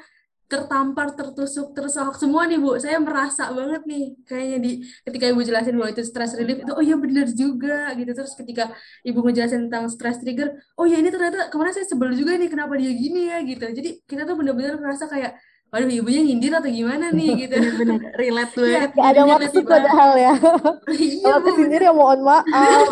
tertampar, 0.49 1.13
tertusuk, 1.13 1.77
tersohok 1.77 2.17
semua 2.17 2.49
nih 2.49 2.57
Bu. 2.57 2.81
Saya 2.81 2.97
merasa 3.03 3.53
banget 3.53 3.85
nih 3.85 4.17
kayaknya 4.25 4.59
di 4.65 4.71
ketika 5.05 5.25
Ibu 5.29 5.41
jelasin 5.45 5.77
bahwa 5.77 5.91
itu 5.93 6.03
stress 6.09 6.33
relief 6.41 6.65
itu 6.65 6.73
oh 6.73 6.81
iya 6.81 6.97
benar 6.97 7.29
juga 7.29 7.93
gitu. 7.93 8.11
Terus 8.17 8.33
ketika 8.33 8.65
Ibu 9.05 9.19
ngejelasin 9.29 9.69
tentang 9.69 9.93
stress 9.93 10.23
trigger, 10.25 10.57
oh 10.81 10.89
ya 10.89 10.97
ini 10.97 11.13
ternyata 11.13 11.53
kemarin 11.53 11.77
saya 11.77 11.87
sebel 11.91 12.17
juga 12.17 12.39
nih 12.41 12.49
kenapa 12.49 12.81
dia 12.81 12.93
gini 12.97 13.29
ya 13.29 13.39
gitu. 13.45 13.67
Jadi 13.67 13.91
kita 14.09 14.25
tuh 14.25 14.41
benar-benar 14.41 14.81
merasa 14.81 15.05
kayak 15.05 15.37
waduh 15.69 15.85
ibunya 15.93 16.25
nyindir 16.25 16.53
atau 16.57 16.71
gimana 16.73 17.13
nih 17.13 17.29
gitu. 17.45 17.57
Bener 17.61 18.01
relate 18.17 18.53
banget. 18.57 18.91
Ya, 18.97 19.03
ada 19.05 19.21
maksud 19.29 19.65
padahal 19.69 20.11
ya. 20.17 20.35
Iya, 20.89 21.21
kalau 21.21 21.41
kesindir 21.45 21.81
ya 21.85 21.93
mohon 21.93 22.21
maaf. 22.25 22.89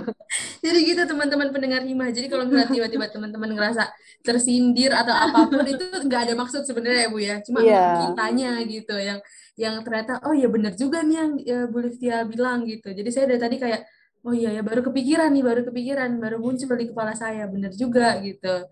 Jadi 0.64 0.78
gitu 0.82 1.02
teman-teman 1.06 1.48
pendengar 1.54 1.82
hima. 1.86 2.10
Jadi 2.10 2.26
kalau 2.26 2.50
misalnya 2.50 2.68
tiba-tiba 2.74 3.06
teman-teman 3.06 3.50
ngerasa 3.54 3.86
tersindir 4.26 4.90
atau 4.90 5.14
apa 5.14 5.46
pun 5.46 5.62
itu 5.62 5.86
nggak 5.86 6.20
ada 6.28 6.34
maksud 6.34 6.66
sebenarnya 6.66 7.06
ya 7.06 7.08
bu 7.08 7.18
ya. 7.22 7.36
Cuma 7.46 7.58
yeah. 7.62 8.10
kitanya 8.10 8.50
gitu 8.66 8.96
yang 8.98 9.18
yang 9.54 9.74
ternyata 9.86 10.22
oh 10.26 10.34
ya 10.34 10.50
benar 10.50 10.74
juga 10.74 11.02
nih 11.06 11.16
yang 11.18 11.30
ya, 11.42 11.58
Bu 11.70 11.78
Liftia 11.86 12.26
bilang 12.26 12.66
gitu. 12.66 12.90
Jadi 12.90 13.08
saya 13.14 13.30
dari 13.30 13.40
tadi 13.40 13.56
kayak 13.62 13.86
oh 14.26 14.34
iya 14.34 14.58
ya 14.58 14.62
baru 14.66 14.82
kepikiran 14.82 15.30
nih 15.30 15.44
baru 15.46 15.62
kepikiran 15.70 16.10
baru 16.18 16.42
muncul 16.42 16.74
di 16.74 16.90
kepala 16.90 17.14
saya 17.14 17.46
benar 17.46 17.70
juga 17.70 18.18
gitu. 18.18 18.66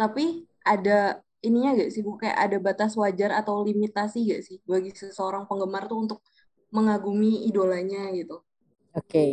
Tapi 0.00 0.48
ada 0.64 1.20
ininya 1.42 1.78
gak 1.78 1.90
sih 1.94 2.02
Bu 2.02 2.18
kayak 2.18 2.38
ada 2.38 2.56
batas 2.58 2.98
wajar 2.98 3.30
atau 3.34 3.62
limitasi 3.62 4.26
gak 4.26 4.42
sih 4.42 4.58
bagi 4.66 4.90
seseorang 4.94 5.46
penggemar 5.46 5.86
tuh 5.86 5.98
untuk 6.02 6.18
mengagumi 6.74 7.48
idolanya 7.48 8.12
gitu? 8.12 8.42
Oke, 8.96 9.04
okay. 9.04 9.30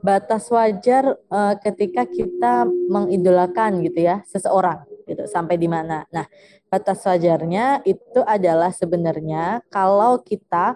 batas 0.00 0.48
wajar 0.50 1.14
uh, 1.30 1.54
ketika 1.60 2.08
kita 2.08 2.66
mengidolakan 2.66 3.84
gitu 3.84 4.00
ya 4.04 4.24
seseorang 4.26 4.82
gitu 5.04 5.28
sampai 5.28 5.60
di 5.60 5.68
mana. 5.68 6.08
Nah, 6.08 6.24
batas 6.72 7.04
wajarnya 7.04 7.84
itu 7.84 8.20
adalah 8.24 8.72
sebenarnya 8.72 9.62
kalau 9.68 10.18
kita 10.24 10.74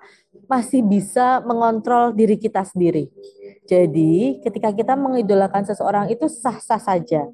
masih 0.48 0.84
bisa 0.84 1.40
mengontrol 1.44 2.12
diri 2.12 2.36
kita 2.38 2.64
sendiri. 2.64 3.10
Jadi, 3.68 4.40
ketika 4.40 4.72
kita 4.72 4.96
mengidolakan 4.96 5.68
seseorang 5.68 6.08
itu 6.08 6.24
sah-sah 6.24 6.80
saja. 6.80 7.28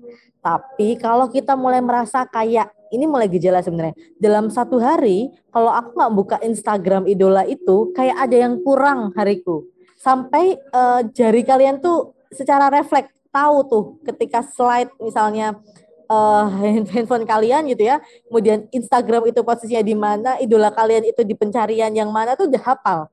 Tapi 0.45 1.01
kalau 1.01 1.33
kita 1.33 1.57
mulai 1.57 1.81
merasa 1.81 2.29
kayak 2.29 2.69
ini 2.93 3.09
mulai 3.09 3.33
gejala 3.33 3.65
sebenarnya. 3.65 3.97
Dalam 4.21 4.53
satu 4.53 4.77
hari, 4.77 5.33
kalau 5.49 5.73
aku 5.73 5.97
nggak 5.97 6.13
buka 6.13 6.37
Instagram 6.45 7.09
idola 7.09 7.49
itu, 7.49 7.91
kayak 7.97 8.29
ada 8.29 8.37
yang 8.37 8.61
kurang 8.61 9.11
hariku. 9.17 9.65
Sampai 9.97 10.61
uh, 10.71 11.01
jari 11.17 11.43
kalian 11.43 11.81
tuh 11.81 12.13
secara 12.29 12.69
refleks 12.69 13.09
tahu 13.33 13.57
tuh 13.67 13.85
ketika 14.07 14.45
slide 14.45 14.93
misalnya 15.01 15.59
uh, 16.13 16.47
handphone 16.93 17.25
kalian 17.25 17.65
gitu 17.73 17.89
ya, 17.89 17.99
kemudian 18.29 18.69
Instagram 18.69 19.33
itu 19.33 19.41
posisinya 19.41 19.81
di 19.81 19.97
mana, 19.97 20.37
idola 20.39 20.69
kalian 20.69 21.09
itu 21.09 21.25
di 21.25 21.33
pencarian 21.33 21.91
yang 21.91 22.13
mana 22.13 22.37
tuh 22.37 22.53
udah 22.53 22.63
hafal. 22.63 23.09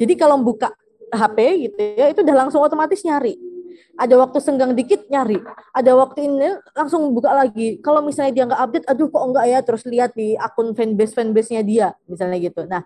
Jadi 0.00 0.16
kalau 0.16 0.40
buka 0.40 0.72
HP 1.12 1.68
gitu 1.68 1.76
ya, 1.92 2.08
itu 2.08 2.24
udah 2.24 2.48
langsung 2.48 2.64
otomatis 2.64 3.04
nyari. 3.04 3.49
Ada 3.98 4.14
waktu 4.20 4.38
senggang 4.40 4.72
dikit 4.76 5.06
nyari, 5.08 5.40
ada 5.74 5.92
waktu 5.96 6.28
ini 6.28 6.58
langsung 6.76 7.10
buka 7.14 7.32
lagi. 7.32 7.78
Kalau 7.80 8.04
misalnya 8.04 8.32
dia 8.32 8.44
nggak 8.48 8.62
update, 8.62 8.86
aduh 8.88 9.08
kok 9.10 9.24
enggak 9.24 9.46
ya, 9.48 9.58
terus 9.64 9.82
lihat 9.88 10.10
di 10.14 10.36
akun 10.36 10.72
fanbase 10.72 11.12
fanbase-nya 11.16 11.62
dia, 11.64 11.88
misalnya 12.06 12.38
gitu. 12.40 12.64
Nah, 12.68 12.84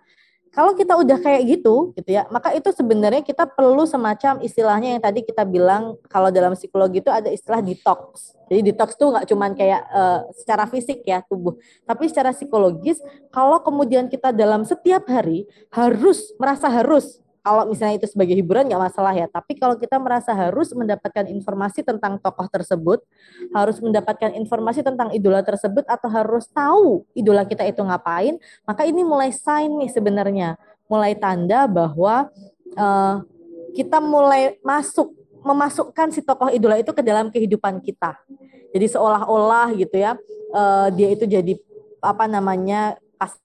kalau 0.54 0.70
kita 0.78 0.94
udah 0.94 1.18
kayak 1.18 1.42
gitu, 1.50 1.90
gitu 1.98 2.10
ya, 2.14 2.30
maka 2.30 2.54
itu 2.54 2.70
sebenarnya 2.70 3.26
kita 3.26 3.42
perlu 3.42 3.90
semacam 3.90 4.38
istilahnya 4.38 4.94
yang 4.94 5.02
tadi 5.02 5.26
kita 5.26 5.42
bilang 5.42 5.98
kalau 6.06 6.30
dalam 6.30 6.54
psikologi 6.54 7.02
itu 7.02 7.10
ada 7.10 7.26
istilah 7.26 7.58
detox. 7.58 8.38
Jadi 8.46 8.70
detox 8.70 8.94
tuh 8.94 9.10
nggak 9.10 9.26
cuman 9.26 9.50
kayak 9.58 9.82
uh, 9.90 10.22
secara 10.30 10.70
fisik 10.70 11.02
ya 11.02 11.26
tubuh, 11.26 11.58
tapi 11.82 12.06
secara 12.06 12.30
psikologis. 12.30 13.02
Kalau 13.34 13.66
kemudian 13.66 14.06
kita 14.06 14.30
dalam 14.30 14.62
setiap 14.62 15.10
hari 15.10 15.50
harus 15.74 16.30
merasa 16.38 16.70
harus 16.70 17.18
kalau 17.44 17.68
misalnya 17.68 18.00
itu 18.00 18.08
sebagai 18.08 18.32
hiburan 18.32 18.64
nggak 18.64 18.88
masalah 18.88 19.12
ya. 19.12 19.28
Tapi 19.28 19.60
kalau 19.60 19.76
kita 19.76 20.00
merasa 20.00 20.32
harus 20.32 20.72
mendapatkan 20.72 21.28
informasi 21.28 21.84
tentang 21.84 22.16
tokoh 22.16 22.48
tersebut, 22.48 23.04
harus 23.52 23.76
mendapatkan 23.84 24.32
informasi 24.32 24.80
tentang 24.80 25.12
idola 25.12 25.44
tersebut 25.44 25.84
atau 25.84 26.08
harus 26.08 26.48
tahu 26.48 27.04
idola 27.12 27.44
kita 27.44 27.68
itu 27.68 27.84
ngapain, 27.84 28.40
maka 28.64 28.88
ini 28.88 29.04
mulai 29.04 29.28
sign 29.28 29.76
nih 29.76 29.92
sebenarnya, 29.92 30.56
mulai 30.88 31.12
tanda 31.12 31.68
bahwa 31.68 32.32
uh, 32.80 33.20
kita 33.76 34.00
mulai 34.00 34.56
masuk 34.64 35.12
memasukkan 35.44 36.16
si 36.16 36.24
tokoh 36.24 36.48
idola 36.48 36.80
itu 36.80 36.96
ke 36.96 37.04
dalam 37.04 37.28
kehidupan 37.28 37.84
kita. 37.84 38.16
Jadi 38.72 38.88
seolah-olah 38.88 39.76
gitu 39.76 40.00
ya, 40.00 40.16
uh, 40.56 40.88
dia 40.96 41.12
itu 41.12 41.28
jadi 41.28 41.60
apa 42.00 42.24
namanya 42.24 42.96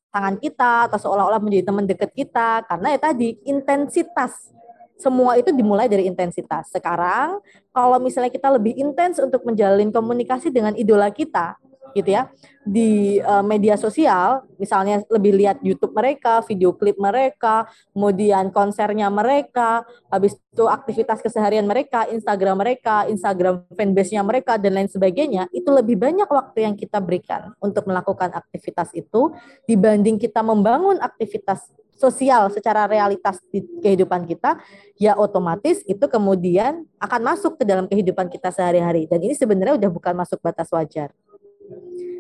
tangan 0.10 0.36
kita 0.41 0.89
atau 0.89 0.98
seolah-olah 0.98 1.41
menjadi 1.41 1.69
teman 1.69 1.86
dekat 1.86 2.12
kita 2.13 2.65
karena 2.65 2.98
ya 2.98 3.00
tadi 3.00 3.38
intensitas 3.45 4.54
semua 5.00 5.39
itu 5.39 5.56
dimulai 5.56 5.88
dari 5.88 6.06
intensitas. 6.12 6.76
Sekarang 6.76 7.39
kalau 7.72 7.98
misalnya 8.04 8.28
kita 8.28 8.52
lebih 8.52 8.76
intens 8.76 9.17
untuk 9.24 9.48
menjalin 9.48 9.95
komunikasi 9.95 10.52
dengan 10.52 10.76
idola 10.76 11.08
kita, 11.08 11.56
gitu 11.95 12.15
ya 12.15 12.30
di 12.65 13.17
uh, 13.23 13.41
media 13.41 13.73
sosial 13.80 14.45
misalnya 14.62 15.02
lebih 15.10 15.34
lihat 15.34 15.58
YouTube 15.65 15.95
mereka 15.95 16.45
video 16.45 16.75
klip 16.78 16.99
mereka 17.02 17.65
kemudian 17.95 18.54
konsernya 18.54 19.10
mereka 19.10 19.88
habis 20.12 20.38
itu 20.38 20.65
aktivitas 20.69 21.23
keseharian 21.23 21.65
mereka 21.65 22.06
Instagram 22.12 22.62
mereka 22.62 23.10
Instagram 23.10 23.65
fanbase-nya 23.73 24.21
mereka 24.21 24.62
dan 24.62 24.78
lain 24.78 24.89
sebagainya 24.91 25.49
itu 25.56 25.69
lebih 25.71 25.97
banyak 25.97 26.30
waktu 26.30 26.69
yang 26.69 26.75
kita 26.78 27.02
berikan 27.02 27.56
untuk 27.63 27.89
melakukan 27.89 28.30
aktivitas 28.36 28.93
itu 28.93 29.34
dibanding 29.65 30.21
kita 30.21 30.45
membangun 30.45 31.02
aktivitas 31.02 31.73
sosial 31.99 32.47
secara 32.47 32.88
realitas 32.88 33.43
di 33.52 33.60
kehidupan 33.84 34.23
kita, 34.23 34.56
ya 34.95 35.19
otomatis 35.19 35.84
itu 35.84 36.08
kemudian 36.08 36.88
akan 36.95 37.21
masuk 37.36 37.60
ke 37.60 37.67
dalam 37.67 37.91
kehidupan 37.91 38.32
kita 38.32 38.56
sehari-hari. 38.56 39.04
Dan 39.12 39.19
ini 39.19 39.36
sebenarnya 39.36 39.75
udah 39.75 39.91
bukan 39.91 40.15
masuk 40.15 40.39
batas 40.39 40.71
wajar. 40.71 41.12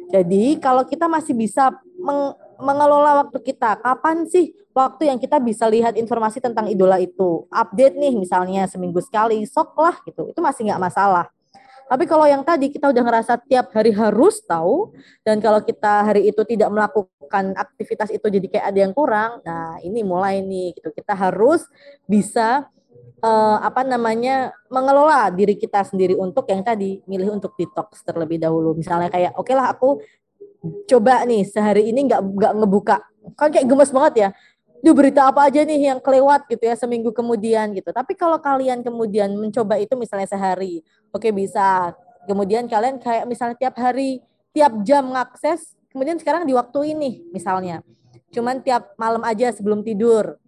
Jadi 0.09 0.57
kalau 0.57 0.83
kita 0.89 1.05
masih 1.05 1.37
bisa 1.37 1.69
meng 2.01 2.33
mengelola 2.59 3.23
waktu 3.23 3.39
kita, 3.39 3.79
kapan 3.79 4.27
sih 4.27 4.51
waktu 4.75 5.07
yang 5.07 5.15
kita 5.15 5.39
bisa 5.39 5.63
lihat 5.69 5.95
informasi 5.95 6.43
tentang 6.43 6.67
idola 6.67 6.99
itu? 6.99 7.47
Update 7.47 7.95
nih 7.95 8.17
misalnya 8.19 8.67
seminggu 8.67 8.99
sekali, 8.99 9.45
sok 9.47 9.79
lah 9.79 9.95
gitu. 10.03 10.27
Itu 10.27 10.43
masih 10.43 10.67
nggak 10.67 10.81
masalah. 10.81 11.31
Tapi 11.89 12.05
kalau 12.05 12.29
yang 12.29 12.45
tadi 12.45 12.69
kita 12.69 12.93
udah 12.93 13.01
ngerasa 13.01 13.33
tiap 13.49 13.73
hari 13.73 13.89
harus 13.89 14.45
tahu 14.45 14.93
dan 15.25 15.41
kalau 15.41 15.57
kita 15.57 16.05
hari 16.05 16.29
itu 16.29 16.45
tidak 16.45 16.69
melakukan 16.69 17.57
aktivitas 17.57 18.13
itu 18.13 18.29
jadi 18.29 18.45
kayak 18.45 18.65
ada 18.69 18.79
yang 18.85 18.93
kurang, 18.93 19.41
nah 19.41 19.81
ini 19.81 20.05
mulai 20.05 20.45
nih 20.45 20.77
gitu. 20.77 20.93
Kita 20.93 21.17
harus 21.17 21.65
bisa 22.05 22.69
uh, 23.21 23.57
apa 23.63 23.83
namanya 23.83 24.55
mengelola 24.71 25.29
diri 25.33 25.55
kita 25.55 25.83
sendiri 25.83 26.15
untuk 26.15 26.47
yang 26.47 26.63
tadi 26.63 27.03
milih 27.05 27.39
untuk 27.39 27.55
detox 27.55 28.03
terlebih 28.03 28.39
dahulu 28.39 28.75
misalnya 28.75 29.11
kayak 29.11 29.35
oke 29.35 29.47
okay 29.47 29.55
lah 29.55 29.71
aku 29.71 29.99
coba 30.87 31.23
nih 31.23 31.47
sehari 31.47 31.87
ini 31.91 32.07
nggak 32.07 32.21
nggak 32.21 32.53
ngebuka 32.59 32.97
kan 33.39 33.49
kayak 33.51 33.67
gemes 33.67 33.91
banget 33.91 34.13
ya 34.15 34.29
Duh 34.79 34.95
berita 34.95 35.27
apa 35.27 35.51
aja 35.51 35.59
nih 35.67 35.91
yang 35.91 35.99
kelewat 35.99 36.47
gitu 36.47 36.63
ya 36.63 36.71
seminggu 36.71 37.11
kemudian 37.11 37.75
gitu. 37.75 37.91
Tapi 37.91 38.15
kalau 38.15 38.39
kalian 38.39 38.79
kemudian 38.79 39.27
mencoba 39.35 39.75
itu 39.75 39.91
misalnya 39.99 40.31
sehari, 40.31 40.79
oke 41.11 41.19
okay, 41.19 41.31
bisa. 41.35 41.91
Kemudian 42.23 42.63
kalian 42.63 42.95
kayak 42.95 43.27
misalnya 43.27 43.59
tiap 43.59 43.75
hari, 43.75 44.23
tiap 44.55 44.71
jam 44.87 45.11
ngakses, 45.11 45.75
kemudian 45.91 46.15
sekarang 46.15 46.47
di 46.47 46.55
waktu 46.55 46.95
ini 46.95 47.27
misalnya. 47.35 47.83
Cuman 48.31 48.63
tiap 48.63 48.95
malam 48.95 49.19
aja 49.27 49.51
sebelum 49.51 49.83
tidur. 49.83 50.39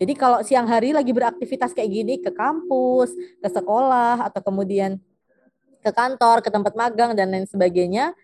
Jadi 0.00 0.16
kalau 0.16 0.40
siang 0.40 0.64
hari 0.64 0.96
lagi 0.96 1.12
beraktivitas 1.12 1.76
kayak 1.76 1.90
gini 1.92 2.14
ke 2.24 2.32
kampus, 2.32 3.12
ke 3.12 3.48
sekolah 3.52 4.32
atau 4.32 4.40
kemudian 4.40 4.96
ke 5.84 5.92
kantor, 5.92 6.40
ke 6.40 6.48
tempat 6.48 6.72
magang 6.72 7.12
dan 7.12 7.28
lain 7.28 7.44
sebagainya, 7.44 8.16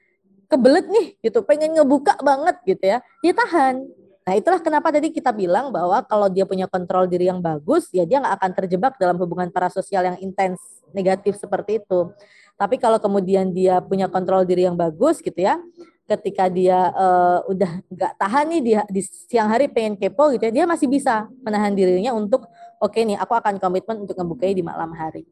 kebelet 0.48 0.88
nih 0.88 1.06
gitu, 1.20 1.44
pengen 1.44 1.76
ngebuka 1.76 2.16
banget 2.24 2.56
gitu 2.64 2.84
ya, 2.96 2.98
dia 3.20 3.32
tahan. 3.36 3.84
Nah 4.26 4.34
itulah 4.34 4.58
kenapa 4.58 4.88
tadi 4.90 5.12
kita 5.12 5.30
bilang 5.30 5.68
bahwa 5.68 6.02
kalau 6.02 6.26
dia 6.32 6.42
punya 6.42 6.64
kontrol 6.66 7.04
diri 7.06 7.28
yang 7.28 7.44
bagus, 7.44 7.92
ya 7.92 8.02
dia 8.08 8.24
nggak 8.24 8.34
akan 8.40 8.50
terjebak 8.56 8.92
dalam 8.96 9.20
hubungan 9.20 9.52
parasosial 9.52 10.02
yang 10.02 10.18
intens 10.18 10.58
negatif 10.96 11.36
seperti 11.36 11.78
itu. 11.84 12.10
Tapi 12.56 12.80
kalau 12.80 12.96
kemudian 12.96 13.52
dia 13.52 13.84
punya 13.84 14.08
kontrol 14.08 14.48
diri 14.48 14.64
yang 14.64 14.74
bagus 14.74 15.20
gitu 15.20 15.44
ya, 15.44 15.60
ketika 16.06 16.46
dia 16.46 16.94
uh, 16.94 17.42
udah 17.50 17.82
nggak 17.90 18.12
tahan 18.14 18.46
nih 18.54 18.60
di, 18.62 18.72
di 18.94 19.02
siang 19.02 19.50
hari 19.50 19.66
pengen 19.66 19.98
kepo 19.98 20.30
gitu 20.30 20.46
ya, 20.46 20.52
dia 20.62 20.64
masih 20.64 20.86
bisa 20.86 21.26
menahan 21.42 21.74
dirinya 21.74 22.14
untuk 22.14 22.46
oke 22.78 22.94
okay 22.94 23.02
nih 23.02 23.18
aku 23.18 23.34
akan 23.34 23.58
komitmen 23.58 24.06
untuk 24.06 24.14
ngebukai 24.14 24.54
di 24.54 24.62
malam 24.62 24.94
hari. 24.94 25.26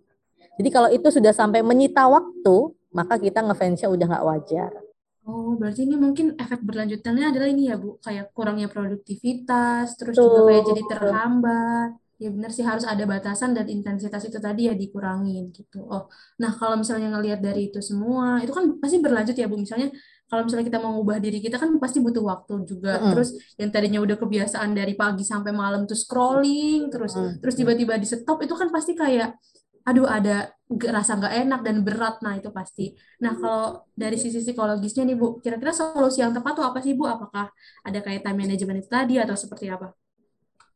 Jadi 0.55 0.69
kalau 0.71 0.91
itu 0.91 1.09
sudah 1.11 1.35
sampai 1.35 1.63
menyita 1.63 2.07
waktu, 2.07 2.75
maka 2.95 3.19
kita 3.19 3.43
ngefansnya 3.43 3.91
udah 3.91 4.07
nggak 4.07 4.27
wajar. 4.27 4.71
Oh, 5.25 5.57
berarti 5.57 5.89
ini 5.89 5.97
mungkin 5.97 6.37
efek 6.37 6.61
berlanjutannya 6.61 7.33
adalah 7.33 7.49
ini 7.49 7.73
ya 7.73 7.81
Bu, 7.81 7.97
kayak 8.05 8.37
kurangnya 8.37 8.69
produktivitas, 8.69 9.97
terus 9.97 10.15
Tuh. 10.15 10.29
juga 10.29 10.41
kayak 10.53 10.65
jadi 10.69 10.83
terhambat. 10.85 11.91
Ya 12.21 12.31
benar 12.31 12.55
sih 12.55 12.63
harus 12.63 12.87
ada 12.87 13.03
batasan 13.09 13.59
dan 13.59 13.67
intensitas 13.67 14.23
itu 14.23 14.39
tadi 14.39 14.71
ya 14.71 14.75
dikurangin 14.77 15.51
gitu. 15.51 15.83
Oh, 15.83 16.07
nah 16.39 16.53
kalau 16.55 16.79
misalnya 16.79 17.11
ngelihat 17.11 17.41
dari 17.43 17.73
itu 17.73 17.81
semua, 17.83 18.39
itu 18.45 18.53
kan 18.55 18.79
pasti 18.79 19.01
berlanjut 19.01 19.35
ya 19.35 19.49
Bu. 19.49 19.57
Misalnya 19.59 19.91
kalau 20.25 20.49
misalnya 20.49 20.67
kita 20.67 20.79
mau 20.81 20.97
mengubah 20.97 21.19
diri 21.21 21.39
kita 21.39 21.61
kan 21.61 21.71
pasti 21.77 22.01
butuh 22.01 22.25
waktu 22.25 22.65
juga. 22.65 22.99
Mm. 22.99 23.11
Terus 23.13 23.29
yang 23.61 23.71
tadinya 23.71 24.01
udah 24.01 24.17
kebiasaan 24.17 24.71
dari 24.73 24.95
pagi 24.97 25.23
sampai 25.23 25.53
malam 25.53 25.85
tuh 25.85 25.97
scrolling, 25.97 26.89
terus 26.89 27.13
mm. 27.15 27.45
terus 27.45 27.55
tiba-tiba 27.55 27.95
di 28.01 28.07
stop 28.09 28.41
itu 28.41 28.55
kan 28.57 28.69
pasti 28.73 28.97
kayak 28.97 29.37
aduh 29.85 30.09
ada 30.09 30.49
rasa 30.89 31.21
nggak 31.21 31.35
enak 31.45 31.61
dan 31.61 31.77
berat 31.85 32.17
nah 32.25 32.35
itu 32.41 32.49
pasti. 32.49 32.97
Nah 33.21 33.37
kalau 33.37 33.85
dari 33.93 34.17
sisi 34.17 34.41
psikologisnya 34.41 35.05
nih 35.05 35.17
Bu, 35.17 35.45
kira-kira 35.45 35.77
solusi 35.77 36.25
yang 36.25 36.33
tepat 36.33 36.57
tuh 36.57 36.65
apa 36.65 36.81
sih 36.81 36.97
Bu? 36.97 37.05
Apakah 37.05 37.53
ada 37.85 37.99
kayak 38.01 38.25
time 38.25 38.49
management 38.49 38.81
itu 38.81 38.89
tadi 38.89 39.21
atau 39.21 39.37
seperti 39.37 39.69
apa? 39.69 39.93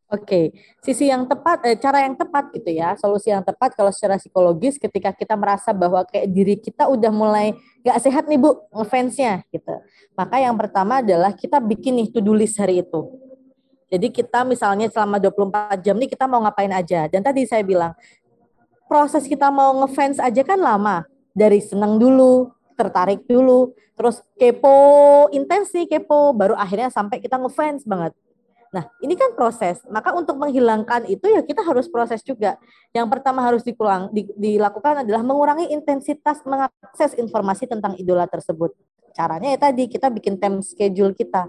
Oke, 0.09 0.57
sisi 0.81 1.12
yang 1.12 1.29
tepat, 1.29 1.68
eh, 1.68 1.77
cara 1.77 2.01
yang 2.01 2.16
tepat 2.16 2.49
gitu 2.57 2.73
ya, 2.73 2.97
solusi 2.97 3.29
yang 3.29 3.44
tepat 3.44 3.77
kalau 3.77 3.92
secara 3.92 4.16
psikologis 4.16 4.81
ketika 4.81 5.12
kita 5.12 5.37
merasa 5.37 5.68
bahwa 5.77 6.01
kayak 6.09 6.33
diri 6.33 6.57
kita 6.57 6.88
udah 6.88 7.12
mulai 7.12 7.53
gak 7.85 8.01
sehat 8.01 8.25
nih 8.25 8.40
bu, 8.40 8.57
ngefansnya 8.73 9.44
gitu. 9.53 9.85
Maka 10.16 10.40
yang 10.40 10.57
pertama 10.57 11.05
adalah 11.05 11.37
kita 11.37 11.61
bikin 11.61 12.01
nih 12.01 12.09
to-do 12.09 12.33
list 12.33 12.57
hari 12.57 12.81
itu. 12.81 13.05
Jadi 13.92 14.09
kita 14.09 14.49
misalnya 14.49 14.88
selama 14.88 15.21
24 15.21 15.85
jam 15.85 16.01
nih 16.01 16.09
kita 16.09 16.25
mau 16.25 16.40
ngapain 16.40 16.73
aja. 16.73 17.05
Dan 17.12 17.21
tadi 17.21 17.44
saya 17.44 17.61
bilang, 17.61 17.92
proses 18.88 19.29
kita 19.29 19.53
mau 19.53 19.77
ngefans 19.85 20.25
aja 20.25 20.40
kan 20.40 20.57
lama. 20.57 21.05
Dari 21.37 21.61
seneng 21.61 22.01
dulu, 22.01 22.49
tertarik 22.81 23.29
dulu, 23.29 23.77
terus 23.92 24.25
kepo, 24.40 25.29
intens 25.37 25.68
nih 25.77 25.85
kepo, 25.85 26.33
baru 26.33 26.57
akhirnya 26.57 26.88
sampai 26.88 27.21
kita 27.21 27.37
ngefans 27.37 27.85
banget 27.85 28.16
Nah, 28.68 28.85
ini 29.00 29.16
kan 29.16 29.33
proses. 29.33 29.81
Maka 29.88 30.12
untuk 30.12 30.37
menghilangkan 30.37 31.09
itu 31.09 31.24
ya 31.24 31.40
kita 31.40 31.64
harus 31.64 31.88
proses 31.88 32.20
juga. 32.20 32.61
Yang 32.92 33.07
pertama 33.09 33.40
harus 33.40 33.64
dikurang, 33.64 34.12
di, 34.12 34.28
dilakukan 34.37 35.04
adalah 35.04 35.24
mengurangi 35.24 35.72
intensitas 35.72 36.44
mengakses 36.44 37.16
informasi 37.16 37.64
tentang 37.64 37.96
idola 37.96 38.28
tersebut. 38.28 38.76
Caranya 39.16 39.57
ya 39.57 39.59
tadi 39.59 39.88
kita 39.88 40.12
bikin 40.12 40.37
time 40.37 40.61
schedule 40.61 41.16
kita. 41.16 41.48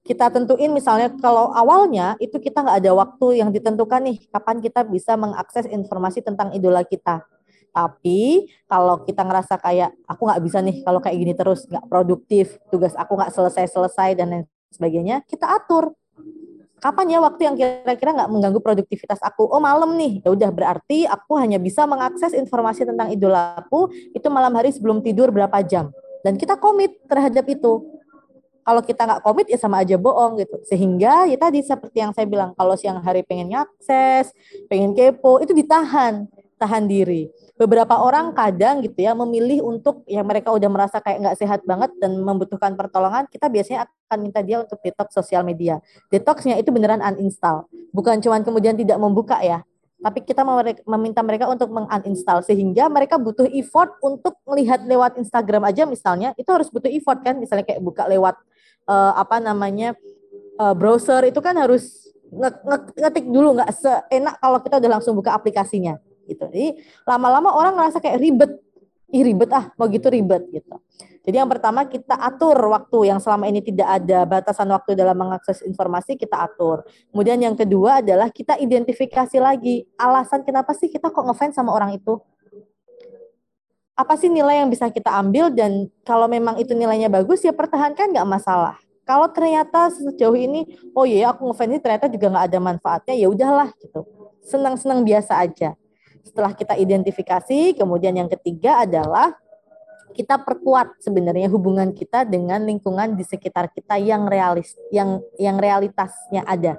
Kita 0.00 0.32
tentuin 0.32 0.72
misalnya 0.72 1.12
kalau 1.20 1.52
awalnya 1.52 2.16
itu 2.20 2.40
kita 2.40 2.64
nggak 2.64 2.78
ada 2.80 2.92
waktu 2.96 3.44
yang 3.44 3.52
ditentukan 3.52 4.00
nih 4.00 4.16
kapan 4.32 4.56
kita 4.64 4.80
bisa 4.88 5.12
mengakses 5.16 5.68
informasi 5.68 6.24
tentang 6.24 6.52
idola 6.56 6.84
kita. 6.84 7.24
Tapi 7.70 8.50
kalau 8.66 9.04
kita 9.06 9.22
ngerasa 9.22 9.60
kayak 9.60 9.94
aku 10.08 10.22
nggak 10.26 10.42
bisa 10.42 10.58
nih 10.64 10.76
kalau 10.82 10.98
kayak 10.98 11.16
gini 11.20 11.34
terus 11.36 11.68
nggak 11.68 11.86
produktif, 11.86 12.58
tugas 12.72 12.96
aku 12.96 13.14
nggak 13.14 13.32
selesai-selesai 13.32 14.18
dan 14.18 14.26
lain 14.32 14.44
sebagainya, 14.72 15.22
kita 15.26 15.46
atur 15.46 15.94
kapan 16.80 17.06
ya 17.12 17.18
waktu 17.20 17.42
yang 17.46 17.54
kira-kira 17.54 18.10
nggak 18.16 18.30
mengganggu 18.32 18.60
produktivitas 18.64 19.20
aku? 19.20 19.46
Oh 19.46 19.60
malam 19.60 19.94
nih, 19.94 20.24
ya 20.24 20.32
udah 20.32 20.50
berarti 20.50 21.04
aku 21.04 21.36
hanya 21.36 21.60
bisa 21.60 21.84
mengakses 21.84 22.32
informasi 22.32 22.88
tentang 22.88 23.12
idolaku 23.12 23.92
itu 24.16 24.26
malam 24.32 24.56
hari 24.56 24.72
sebelum 24.72 25.04
tidur 25.04 25.28
berapa 25.30 25.60
jam. 25.62 25.92
Dan 26.24 26.40
kita 26.40 26.56
komit 26.56 26.96
terhadap 27.06 27.44
itu. 27.46 28.00
Kalau 28.60 28.84
kita 28.84 29.02
nggak 29.08 29.22
komit 29.24 29.46
ya 29.48 29.56
sama 29.56 29.80
aja 29.80 29.96
bohong 29.96 30.40
gitu. 30.40 30.60
Sehingga 30.68 31.24
ya 31.28 31.36
tadi 31.40 31.64
seperti 31.64 32.00
yang 32.00 32.12
saya 32.12 32.28
bilang, 32.28 32.52
kalau 32.56 32.76
siang 32.76 33.00
hari 33.00 33.24
pengen 33.24 33.52
ngakses, 33.52 34.32
pengen 34.68 34.92
kepo, 34.92 35.40
itu 35.40 35.56
ditahan. 35.56 36.28
Tahan 36.60 36.84
diri. 36.84 37.32
Beberapa 37.56 37.96
orang 37.96 38.36
kadang 38.36 38.84
gitu 38.84 39.00
ya 39.00 39.16
memilih 39.16 39.64
untuk 39.64 40.04
yang 40.04 40.28
mereka 40.28 40.52
udah 40.52 40.68
merasa 40.68 41.00
kayak 41.00 41.24
nggak 41.24 41.36
sehat 41.40 41.60
banget 41.64 41.88
dan 41.96 42.20
membutuhkan 42.20 42.76
pertolongan, 42.76 43.24
kita 43.32 43.48
biasanya 43.48 43.88
akan 43.88 44.18
minta 44.20 44.44
dia 44.44 44.60
untuk 44.60 44.76
detox 44.84 45.16
sosial 45.16 45.40
media. 45.40 45.80
Detoxnya 46.12 46.60
itu 46.60 46.68
beneran 46.68 47.00
uninstall, 47.00 47.64
bukan 47.96 48.20
cuma 48.20 48.36
kemudian 48.44 48.76
tidak 48.76 49.00
membuka 49.00 49.40
ya, 49.40 49.64
tapi 50.00 50.24
kita 50.24 50.40
meminta 50.88 51.20
mereka 51.20 51.44
untuk 51.48 51.68
menguninstall 51.68 52.40
sehingga 52.40 52.88
mereka 52.88 53.20
butuh 53.20 53.44
effort 53.52 54.00
untuk 54.00 54.40
melihat 54.48 54.80
lewat 54.88 55.20
Instagram 55.20 55.68
aja 55.68 55.84
misalnya 55.84 56.32
itu 56.40 56.48
harus 56.48 56.72
butuh 56.72 56.88
effort 56.88 57.20
kan 57.20 57.36
misalnya 57.36 57.68
kayak 57.68 57.84
buka 57.84 58.08
lewat 58.08 58.40
uh, 58.88 59.12
apa 59.20 59.44
namanya 59.44 59.92
uh, 60.56 60.72
browser 60.72 61.28
itu 61.28 61.38
kan 61.44 61.52
harus 61.52 62.08
ngetik 62.96 63.26
dulu 63.28 63.60
nggak 63.60 63.70
seenak 63.76 64.40
kalau 64.40 64.58
kita 64.64 64.80
udah 64.80 64.90
langsung 64.96 65.14
buka 65.18 65.36
aplikasinya 65.36 66.00
gitu. 66.30 66.46
Jadi 66.46 66.78
lama-lama 67.02 67.50
orang 67.50 67.74
ngerasa 67.74 67.98
kayak 67.98 68.18
ribet. 68.22 68.52
Ih 69.10 69.26
ribet 69.26 69.50
ah, 69.50 69.74
mau 69.74 69.90
gitu 69.90 70.06
ribet 70.06 70.46
gitu. 70.54 70.78
Jadi 71.20 71.36
yang 71.36 71.50
pertama 71.50 71.84
kita 71.84 72.16
atur 72.16 72.56
waktu 72.72 73.12
yang 73.12 73.20
selama 73.20 73.44
ini 73.44 73.60
tidak 73.60 74.00
ada 74.00 74.24
batasan 74.24 74.70
waktu 74.72 74.96
dalam 74.96 75.18
mengakses 75.18 75.60
informasi 75.66 76.16
kita 76.16 76.38
atur. 76.46 76.86
Kemudian 77.12 77.36
yang 77.42 77.52
kedua 77.52 78.00
adalah 78.00 78.32
kita 78.32 78.56
identifikasi 78.56 79.36
lagi 79.36 79.84
alasan 80.00 80.46
kenapa 80.46 80.72
sih 80.72 80.88
kita 80.88 81.12
kok 81.12 81.20
ngefans 81.20 81.58
sama 81.58 81.76
orang 81.76 81.92
itu. 81.92 82.16
Apa 83.92 84.16
sih 84.16 84.32
nilai 84.32 84.64
yang 84.64 84.72
bisa 84.72 84.88
kita 84.88 85.12
ambil 85.12 85.52
dan 85.52 85.92
kalau 86.08 86.24
memang 86.24 86.56
itu 86.56 86.72
nilainya 86.72 87.12
bagus 87.12 87.44
ya 87.44 87.52
pertahankan 87.52 88.16
nggak 88.16 88.24
masalah. 88.24 88.80
Kalau 89.04 89.26
ternyata 89.28 89.90
sejauh 89.90 90.38
ini, 90.38 90.70
oh 90.94 91.02
iya 91.02 91.34
aku 91.34 91.50
ngefans 91.50 91.68
ini 91.68 91.78
ternyata 91.82 92.06
juga 92.06 92.30
nggak 92.30 92.46
ada 92.46 92.58
manfaatnya, 92.62 93.14
ya 93.18 93.26
udahlah 93.26 93.68
gitu. 93.82 94.06
Senang-senang 94.46 95.02
biasa 95.04 95.36
aja. 95.36 95.74
Setelah 96.24 96.52
kita 96.52 96.76
identifikasi, 96.76 97.74
kemudian 97.76 98.14
yang 98.14 98.28
ketiga 98.28 98.84
adalah 98.84 99.34
kita 100.10 100.42
perkuat 100.42 100.98
sebenarnya 101.00 101.46
hubungan 101.48 101.94
kita 101.94 102.26
dengan 102.26 102.66
lingkungan 102.66 103.14
di 103.14 103.22
sekitar 103.22 103.70
kita 103.70 103.96
yang 103.96 104.26
realis, 104.26 104.74
yang 104.90 105.22
yang 105.38 105.56
realitasnya 105.56 106.42
ada. 106.44 106.76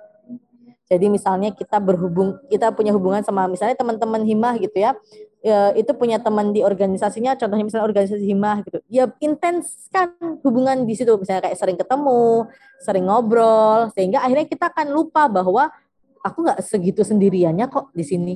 Jadi 0.92 1.08
misalnya 1.08 1.56
kita 1.56 1.80
berhubung, 1.80 2.36
kita 2.52 2.76
punya 2.76 2.92
hubungan 2.92 3.24
sama 3.24 3.48
misalnya 3.48 3.80
teman-teman 3.80 4.28
himah 4.28 4.60
gitu 4.60 4.76
ya, 4.76 4.92
ya, 5.40 5.72
itu 5.72 5.96
punya 5.96 6.20
teman 6.20 6.52
di 6.52 6.68
organisasinya, 6.68 7.40
contohnya 7.40 7.64
misalnya 7.64 7.88
organisasi 7.88 8.28
himah 8.28 8.60
gitu, 8.68 8.84
ya 8.92 9.08
intenskan 9.24 10.12
hubungan 10.44 10.84
di 10.84 10.92
situ, 11.00 11.16
misalnya 11.16 11.48
kayak 11.48 11.56
sering 11.56 11.80
ketemu, 11.80 12.44
sering 12.84 13.08
ngobrol, 13.08 13.88
sehingga 13.96 14.20
akhirnya 14.20 14.52
kita 14.52 14.68
akan 14.68 14.92
lupa 14.92 15.32
bahwa 15.32 15.72
aku 16.20 16.38
nggak 16.44 16.60
segitu 16.60 17.08
sendiriannya 17.08 17.72
kok 17.72 17.96
di 17.96 18.04
sini. 18.04 18.36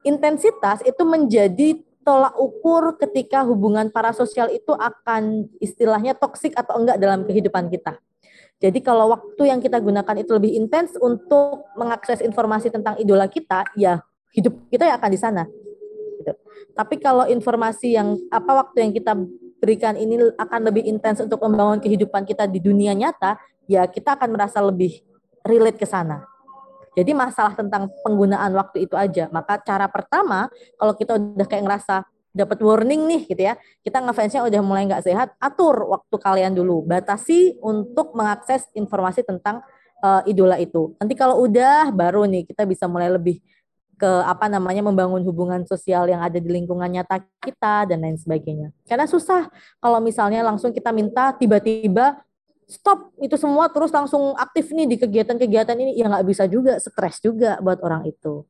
Intensitas 0.00 0.80
itu 0.88 1.02
menjadi 1.04 1.76
tolak 2.00 2.32
ukur 2.40 2.96
ketika 2.96 3.44
hubungan 3.44 3.92
parasosial 3.92 4.48
itu 4.48 4.72
akan 4.72 5.46
istilahnya 5.60 6.16
toksik 6.16 6.56
atau 6.56 6.80
enggak 6.80 6.96
dalam 6.96 7.28
kehidupan 7.28 7.68
kita. 7.68 8.00
Jadi 8.60 8.84
kalau 8.84 9.12
waktu 9.12 9.48
yang 9.48 9.60
kita 9.60 9.80
gunakan 9.80 10.16
itu 10.20 10.36
lebih 10.36 10.52
intens 10.52 10.92
untuk 11.00 11.64
mengakses 11.76 12.20
informasi 12.20 12.68
tentang 12.68 12.96
idola 13.00 13.24
kita, 13.24 13.64
ya 13.72 14.04
hidup 14.36 14.52
kita 14.68 14.84
ya 14.84 15.00
akan 15.00 15.10
di 15.12 15.20
sana. 15.20 15.44
Gitu. 16.20 16.32
Tapi 16.76 17.00
kalau 17.00 17.24
informasi 17.24 17.96
yang 17.96 18.20
apa 18.28 18.64
waktu 18.64 18.84
yang 18.84 18.92
kita 18.92 19.12
berikan 19.60 19.96
ini 19.96 20.32
akan 20.36 20.60
lebih 20.72 20.84
intens 20.84 21.24
untuk 21.24 21.40
membangun 21.40 21.80
kehidupan 21.80 22.28
kita 22.28 22.44
di 22.48 22.60
dunia 22.60 22.92
nyata, 22.92 23.40
ya 23.64 23.88
kita 23.88 24.16
akan 24.16 24.28
merasa 24.36 24.60
lebih 24.60 25.00
relate 25.44 25.80
ke 25.80 25.88
sana. 25.88 26.29
Jadi 26.98 27.12
masalah 27.14 27.54
tentang 27.54 27.90
penggunaan 28.02 28.50
waktu 28.54 28.86
itu 28.88 28.98
aja. 28.98 29.30
Maka 29.30 29.62
cara 29.62 29.86
pertama, 29.86 30.50
kalau 30.74 30.92
kita 30.98 31.16
udah 31.16 31.46
kayak 31.46 31.64
ngerasa 31.66 32.06
dapat 32.30 32.58
warning 32.62 33.10
nih 33.10 33.22
gitu 33.26 33.42
ya, 33.42 33.54
kita 33.82 33.98
ngefansnya 34.02 34.46
udah 34.46 34.60
mulai 34.62 34.86
nggak 34.86 35.02
sehat, 35.02 35.34
atur 35.42 35.86
waktu 35.90 36.14
kalian 36.14 36.54
dulu, 36.54 36.86
batasi 36.86 37.58
untuk 37.58 38.14
mengakses 38.14 38.70
informasi 38.74 39.26
tentang 39.26 39.62
uh, 40.02 40.22
idola 40.26 40.58
itu. 40.58 40.94
Nanti 41.02 41.18
kalau 41.18 41.42
udah, 41.42 41.90
baru 41.90 42.26
nih 42.30 42.46
kita 42.46 42.66
bisa 42.66 42.86
mulai 42.86 43.10
lebih 43.10 43.42
ke 44.00 44.08
apa 44.24 44.48
namanya 44.48 44.80
membangun 44.80 45.20
hubungan 45.28 45.60
sosial 45.68 46.08
yang 46.08 46.24
ada 46.24 46.40
di 46.40 46.48
lingkungan 46.48 46.88
nyata 46.88 47.20
kita 47.44 47.84
dan 47.84 48.00
lain 48.00 48.16
sebagainya. 48.16 48.72
Karena 48.88 49.04
susah 49.04 49.52
kalau 49.76 50.00
misalnya 50.00 50.40
langsung 50.40 50.72
kita 50.72 50.88
minta 50.88 51.36
tiba-tiba 51.36 52.16
stop 52.70 53.10
itu 53.18 53.34
semua 53.34 53.66
terus 53.68 53.90
langsung 53.90 54.38
aktif 54.38 54.70
nih 54.70 54.86
di 54.86 54.96
kegiatan-kegiatan 54.96 55.74
ini 55.74 55.98
ya 55.98 56.06
nggak 56.06 56.26
bisa 56.26 56.46
juga 56.46 56.78
stres 56.78 57.18
juga 57.18 57.58
buat 57.58 57.82
orang 57.82 58.06
itu. 58.06 58.46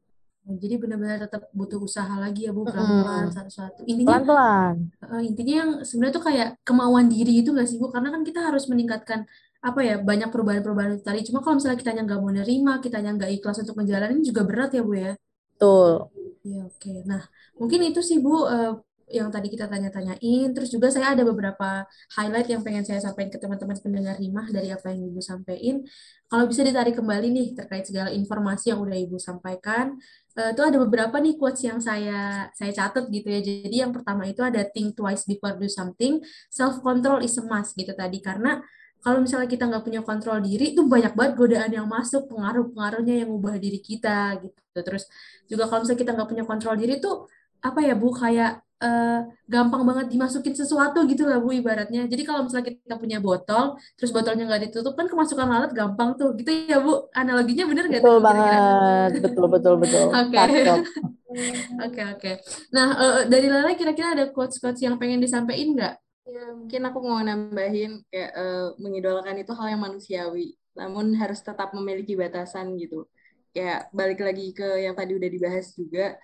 Jadi 0.51 0.75
benar-benar 0.81 1.29
tetap 1.29 1.47
butuh 1.53 1.79
usaha 1.85 2.11
lagi 2.17 2.49
ya 2.49 2.53
Bu 2.57 2.65
pelan-pelan 2.65 3.29
hmm. 3.29 3.37
satu-satu. 3.37 3.81
Intinya 3.87 4.19
pelan-pelan. 4.19 4.75
Uh, 5.05 5.23
intinya 5.23 5.55
yang 5.63 5.71
sebenarnya 5.85 6.15
tuh 6.17 6.25
kayak 6.27 6.49
kemauan 6.67 7.07
diri 7.13 7.45
itu 7.45 7.53
nggak 7.53 7.69
sih 7.69 7.77
Bu? 7.77 7.93
Karena 7.93 8.09
kan 8.11 8.25
kita 8.25 8.41
harus 8.49 8.65
meningkatkan 8.67 9.29
apa 9.61 9.81
ya 9.85 10.01
banyak 10.01 10.33
perubahan-perubahan 10.33 11.05
tadi. 11.05 11.23
Cuma 11.29 11.45
kalau 11.45 11.61
misalnya 11.61 11.79
kita 11.79 11.93
yang 11.93 12.09
nggak 12.09 12.21
mau 12.25 12.33
nerima, 12.33 12.73
kita 12.81 12.99
yang 12.99 13.21
nggak 13.21 13.33
ikhlas 13.37 13.61
untuk 13.63 13.77
menjalani 13.79 14.19
juga 14.25 14.43
berat 14.49 14.71
ya 14.75 14.83
Bu 14.83 14.93
ya. 14.97 15.13
Betul. 15.55 16.09
Ya, 16.41 16.61
oke. 16.65 16.93
Nah, 17.05 17.23
mungkin 17.61 17.81
itu 17.85 18.01
sih 18.01 18.19
Bu 18.19 18.49
uh, 18.49 18.81
yang 19.11 19.29
tadi 19.29 19.51
kita 19.51 19.67
tanya-tanyain. 19.67 20.55
Terus 20.55 20.71
juga 20.71 20.89
saya 20.89 21.13
ada 21.13 21.27
beberapa 21.27 21.85
highlight 22.15 22.49
yang 22.49 22.63
pengen 22.63 22.87
saya 22.87 23.03
sampaikan 23.03 23.31
ke 23.35 23.39
teman-teman 23.43 23.77
pendengar 23.83 24.15
Rimah 24.17 24.47
dari 24.55 24.71
apa 24.71 24.95
yang 24.95 25.11
Ibu 25.11 25.21
sampaikan. 25.21 25.83
Kalau 26.31 26.45
bisa 26.47 26.63
ditarik 26.63 26.95
kembali 26.95 27.27
nih 27.29 27.49
terkait 27.59 27.85
segala 27.85 28.15
informasi 28.15 28.71
yang 28.71 28.81
udah 28.81 28.95
Ibu 28.95 29.19
sampaikan, 29.19 29.99
uh, 30.39 30.51
itu 30.55 30.63
ada 30.63 30.79
beberapa 30.79 31.19
nih 31.19 31.35
quotes 31.35 31.67
yang 31.67 31.83
saya 31.83 32.49
saya 32.55 32.71
catat 32.71 33.11
gitu 33.11 33.29
ya. 33.29 33.41
Jadi 33.43 33.77
yang 33.83 33.91
pertama 33.91 34.25
itu 34.31 34.41
ada 34.47 34.63
think 34.71 34.95
twice 34.95 35.27
before 35.27 35.59
do 35.59 35.67
something, 35.67 36.23
self 36.49 36.79
control 36.81 37.19
is 37.21 37.35
a 37.37 37.45
must 37.45 37.75
gitu 37.75 37.91
tadi 37.93 38.23
karena 38.23 38.63
kalau 39.01 39.19
misalnya 39.25 39.49
kita 39.49 39.65
nggak 39.65 39.85
punya 39.85 40.01
kontrol 40.05 40.39
diri 40.45 40.77
itu 40.77 40.85
banyak 40.85 41.17
banget 41.17 41.33
godaan 41.41 41.73
yang 41.73 41.89
masuk 41.89 42.29
pengaruh-pengaruhnya 42.29 43.25
yang 43.25 43.31
ubah 43.33 43.57
diri 43.57 43.81
kita 43.81 44.37
gitu 44.45 44.79
terus 44.85 45.09
juga 45.49 45.65
kalau 45.67 45.83
misalnya 45.83 46.01
kita 46.05 46.13
nggak 46.13 46.29
punya 46.29 46.45
kontrol 46.45 46.75
diri 46.77 47.01
tuh 47.01 47.25
apa 47.65 47.81
ya 47.81 47.95
bu 47.97 48.13
kayak 48.13 48.61
uh, 48.81 49.21
gampang 49.47 49.83
banget 49.85 50.07
dimasukin 50.11 50.57
sesuatu 50.57 51.05
gitu 51.07 51.29
lah 51.29 51.39
bu 51.39 51.53
ibaratnya. 51.55 52.09
Jadi 52.09 52.23
kalau 52.25 52.49
misalnya 52.49 52.73
kita 52.73 52.97
punya 52.97 53.19
botol 53.21 53.77
terus 53.95 54.11
botolnya 54.11 54.49
nggak 54.49 54.73
ditutup 54.73 54.97
kan 54.97 55.07
kemasukan 55.07 55.47
lalat 55.47 55.73
gampang 55.77 56.17
tuh. 56.17 56.35
Gitu 56.35 56.51
ya 56.67 56.81
bu? 56.81 57.09
Analoginya 57.13 57.65
bener 57.69 57.85
nggak 57.87 58.03
betul 58.03 58.19
banget. 58.19 59.11
Betul 59.21 59.47
betul 59.49 59.75
betul. 59.79 60.07
Oke. 60.21 60.39
Oke 61.87 62.03
oke. 62.03 62.33
Nah 62.75 62.89
uh, 62.99 63.23
dari 63.31 63.47
Lala 63.47 63.71
kira-kira 63.79 64.19
ada 64.19 64.35
quotes 64.35 64.59
quotes 64.59 64.83
yang 64.83 64.99
pengen 64.99 65.23
disampaikan 65.23 65.79
nggak? 65.79 65.95
Ya, 66.31 66.55
mungkin 66.55 66.83
aku 66.87 66.99
mau 67.03 67.19
nambahin 67.23 68.07
kayak 68.07 68.31
uh, 68.35 68.69
mengidolakan 68.79 69.43
itu 69.43 69.51
hal 69.51 69.67
yang 69.75 69.83
manusiawi, 69.83 70.55
namun 70.79 71.11
harus 71.19 71.43
tetap 71.43 71.75
memiliki 71.75 72.15
batasan 72.15 72.79
gitu. 72.79 73.11
Kayak 73.51 73.91
balik 73.91 74.23
lagi 74.23 74.55
ke 74.55 74.79
yang 74.79 74.95
tadi 74.95 75.19
udah 75.19 75.27
dibahas 75.27 75.75
juga, 75.75 76.15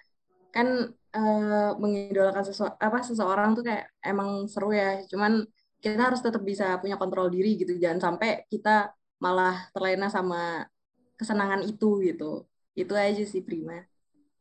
kan 0.55 0.95
uh, 1.17 1.71
mengidolakan 1.81 2.45
sesu 2.45 2.69
apa 2.69 3.01
seseorang 3.01 3.57
tuh 3.57 3.65
kayak 3.65 3.89
emang 4.05 4.45
seru 4.47 4.71
ya, 4.71 5.01
cuman 5.09 5.43
kita 5.81 6.13
harus 6.13 6.21
tetap 6.21 6.43
bisa 6.45 6.77
punya 6.83 7.01
kontrol 7.01 7.33
diri 7.33 7.57
gitu, 7.57 7.77
jangan 7.81 8.13
sampai 8.13 8.45
kita 8.53 8.93
malah 9.21 9.69
terlena 9.73 10.13
sama 10.13 10.69
kesenangan 11.17 11.65
itu 11.65 12.05
gitu. 12.05 12.45
Itu 12.77 12.93
aja 12.93 13.25
sih 13.25 13.41
Prima. 13.41 13.81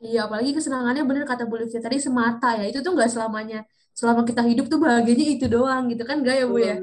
Iya, 0.03 0.27
apalagi 0.27 0.51
kesenangannya 0.51 1.07
bener 1.07 1.23
kata 1.23 1.47
Bu 1.47 1.55
tadi 1.63 1.97
semata 2.03 2.59
ya. 2.59 2.67
Itu 2.67 2.83
tuh 2.83 2.91
nggak 2.93 3.07
selamanya 3.07 3.63
selama 3.95 4.27
kita 4.27 4.43
hidup 4.43 4.67
tuh 4.67 4.83
bahagianya 4.83 5.39
itu 5.39 5.47
doang 5.47 5.87
gitu 5.87 6.03
kan 6.03 6.19
gak 6.19 6.35
ya 6.35 6.45
Bu 6.45 6.59
ya? 6.59 6.75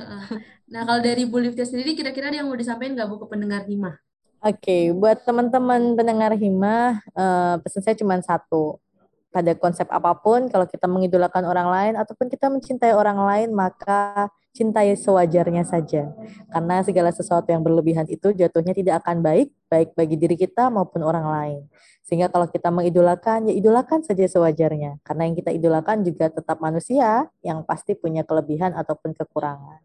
nah 0.72 0.82
kalau 0.88 1.04
dari 1.04 1.28
Bu 1.28 1.44
Livia 1.44 1.68
sendiri 1.68 1.92
kira-kira 1.92 2.32
ada 2.32 2.40
yang 2.40 2.48
mau 2.48 2.56
disampaikan 2.56 2.96
nggak 2.96 3.08
Bu 3.12 3.20
ke 3.20 3.26
pendengar 3.28 3.68
Hima? 3.68 4.00
Oke, 4.38 4.62
okay, 4.62 4.82
buat 4.96 5.20
teman-teman 5.28 5.98
pendengar 5.98 6.32
Hima, 6.38 7.04
uh, 7.12 7.60
pesan 7.60 7.82
saya 7.84 7.98
cuma 8.00 8.16
satu. 8.22 8.80
Pada 9.28 9.52
konsep 9.52 9.84
apa 9.92 10.16
pun, 10.16 10.48
kalau 10.48 10.64
kita 10.64 10.88
mengidolakan 10.88 11.44
orang 11.44 11.68
lain 11.68 11.94
ataupun 12.00 12.32
kita 12.32 12.48
mencintai 12.48 12.96
orang 12.96 13.20
lain, 13.20 13.52
maka 13.52 14.32
cintai 14.56 14.96
sewajarnya 14.96 15.62
saja. 15.68 16.10
Karena 16.48 16.80
segala 16.80 17.12
sesuatu 17.12 17.46
yang 17.52 17.60
berlebihan 17.60 18.08
itu 18.08 18.32
jatuhnya 18.32 18.72
tidak 18.72 19.04
akan 19.04 19.20
baik, 19.20 19.52
baik 19.68 19.92
bagi 19.92 20.16
diri 20.16 20.34
kita 20.34 20.72
maupun 20.72 21.04
orang 21.04 21.26
lain. 21.28 21.60
Sehingga 22.08 22.32
kalau 22.32 22.48
kita 22.48 22.72
mengidolakan, 22.72 23.52
ya 23.52 23.54
idolakan 23.54 24.00
saja 24.00 24.24
sewajarnya. 24.24 24.96
Karena 25.04 25.28
yang 25.28 25.36
kita 25.36 25.52
idolakan 25.52 26.02
juga 26.08 26.32
tetap 26.32 26.56
manusia 26.58 27.28
yang 27.44 27.62
pasti 27.68 27.92
punya 27.92 28.24
kelebihan 28.24 28.72
ataupun 28.72 29.12
kekurangan. 29.12 29.84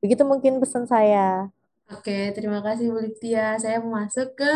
Begitu 0.00 0.24
mungkin 0.24 0.56
pesan 0.56 0.88
saya. 0.88 1.52
Oke, 1.92 2.32
terima 2.32 2.64
kasih 2.64 2.88
Bu 2.88 2.96
Liptia. 2.96 3.60
Saya 3.60 3.76
masuk 3.84 4.40
ke 4.40 4.52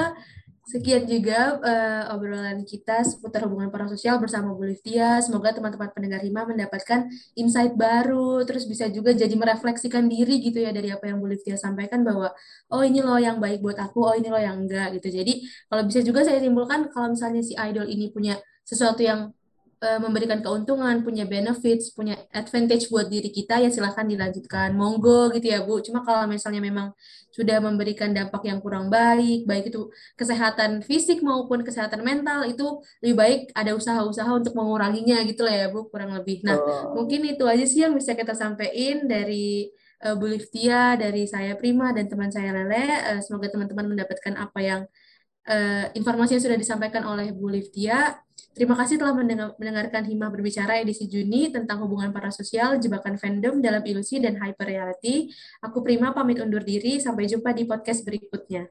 Sekian 0.69 1.09
juga 1.09 1.57
uh, 1.65 2.13
obrolan 2.13 2.61
kita 2.69 3.01
seputar 3.01 3.49
hubungan 3.49 3.73
parasosial 3.73 4.21
bersama 4.21 4.53
Bu 4.53 4.69
Livia. 4.69 5.17
Semoga 5.25 5.57
teman-teman 5.57 5.89
pendengar 5.97 6.21
Hima 6.21 6.45
mendapatkan 6.45 7.09
insight 7.41 7.73
baru, 7.73 8.45
terus 8.45 8.69
bisa 8.69 8.85
juga 8.93 9.17
jadi 9.17 9.33
merefleksikan 9.33 10.13
diri 10.13 10.45
gitu 10.45 10.61
ya 10.61 10.69
dari 10.69 10.93
apa 10.93 11.09
yang 11.09 11.25
Bu 11.25 11.33
Livia 11.33 11.57
sampaikan 11.57 12.05
bahwa 12.05 12.37
oh 12.69 12.85
ini 12.85 13.01
loh 13.01 13.17
yang 13.17 13.41
baik 13.41 13.65
buat 13.65 13.81
aku, 13.81 14.13
oh 14.13 14.13
ini 14.13 14.29
loh 14.29 14.37
yang 14.37 14.61
enggak 14.61 14.93
gitu. 15.01 15.09
Jadi 15.09 15.41
kalau 15.73 15.89
bisa 15.89 16.05
juga 16.05 16.21
saya 16.29 16.37
simpulkan 16.37 16.93
kalau 16.93 17.17
misalnya 17.17 17.41
si 17.41 17.57
idol 17.57 17.89
ini 17.89 18.13
punya 18.13 18.37
sesuatu 18.61 19.01
yang 19.01 19.33
uh, 19.83 20.01
memberikan 20.03 20.43
keuntungan, 20.43 21.03
punya 21.07 21.25
benefits, 21.25 21.95
punya 21.95 22.19
advantage 22.35 22.91
buat 22.91 23.07
diri 23.07 23.31
kita, 23.31 23.63
ya 23.63 23.71
silahkan 23.71 24.07
dilanjutkan. 24.07 24.75
Monggo 24.75 25.31
gitu 25.35 25.47
ya 25.55 25.63
Bu. 25.63 25.79
Cuma 25.83 26.03
kalau 26.03 26.27
misalnya 26.27 26.63
memang 26.63 26.95
sudah 27.31 27.63
memberikan 27.63 28.11
dampak 28.11 28.43
yang 28.51 28.59
kurang 28.59 28.91
baik, 28.91 29.47
baik 29.47 29.71
itu 29.71 29.91
kesehatan 30.19 30.83
fisik 30.83 31.23
maupun 31.23 31.63
kesehatan 31.63 32.03
mental, 32.03 32.43
itu 32.49 32.83
lebih 33.05 33.17
baik 33.17 33.41
ada 33.55 33.79
usaha-usaha 33.79 34.31
untuk 34.35 34.59
menguranginya 34.59 35.23
gitu 35.23 35.47
lah 35.47 35.55
ya 35.55 35.67
Bu, 35.71 35.87
kurang 35.87 36.11
lebih. 36.15 36.43
Nah, 36.43 36.59
oh. 36.59 36.99
mungkin 36.99 37.23
itu 37.23 37.47
aja 37.47 37.63
sih 37.63 37.87
yang 37.87 37.95
bisa 37.95 38.19
kita 38.19 38.35
sampaikan 38.35 39.07
dari 39.07 39.71
uh, 40.03 40.15
Bu 40.19 40.27
Liftia, 40.27 40.99
dari 40.99 41.31
saya 41.31 41.55
Prima, 41.55 41.95
dan 41.95 42.11
teman 42.11 42.35
saya 42.35 42.51
Lele. 42.51 42.87
Uh, 43.15 43.21
semoga 43.23 43.47
teman-teman 43.55 43.87
mendapatkan 43.87 44.35
apa 44.35 44.59
yang 44.59 44.81
uh, 45.47 45.85
informasi 45.95 46.39
yang 46.39 46.45
sudah 46.45 46.59
disampaikan 46.59 47.07
oleh 47.07 47.31
Bu 47.31 47.47
Liftia. 47.51 48.19
Terima 48.57 48.75
kasih 48.75 48.99
telah 48.99 49.15
mendengarkan 49.15 50.03
Hima 50.09 50.33
berbicara 50.33 50.83
edisi 50.83 51.07
Juni 51.07 51.53
tentang 51.53 51.79
hubungan 51.85 52.11
parasosial, 52.11 52.81
jebakan 52.83 53.15
fandom 53.15 53.63
dalam 53.63 53.85
ilusi 53.87 54.19
dan 54.19 54.35
hyper 54.41 54.67
reality. 54.67 55.31
Aku 55.63 55.85
Prima 55.85 56.11
pamit 56.11 56.43
undur 56.43 56.65
diri, 56.65 56.99
sampai 56.99 57.31
jumpa 57.31 57.55
di 57.55 57.69
podcast 57.69 58.03
berikutnya. 58.03 58.67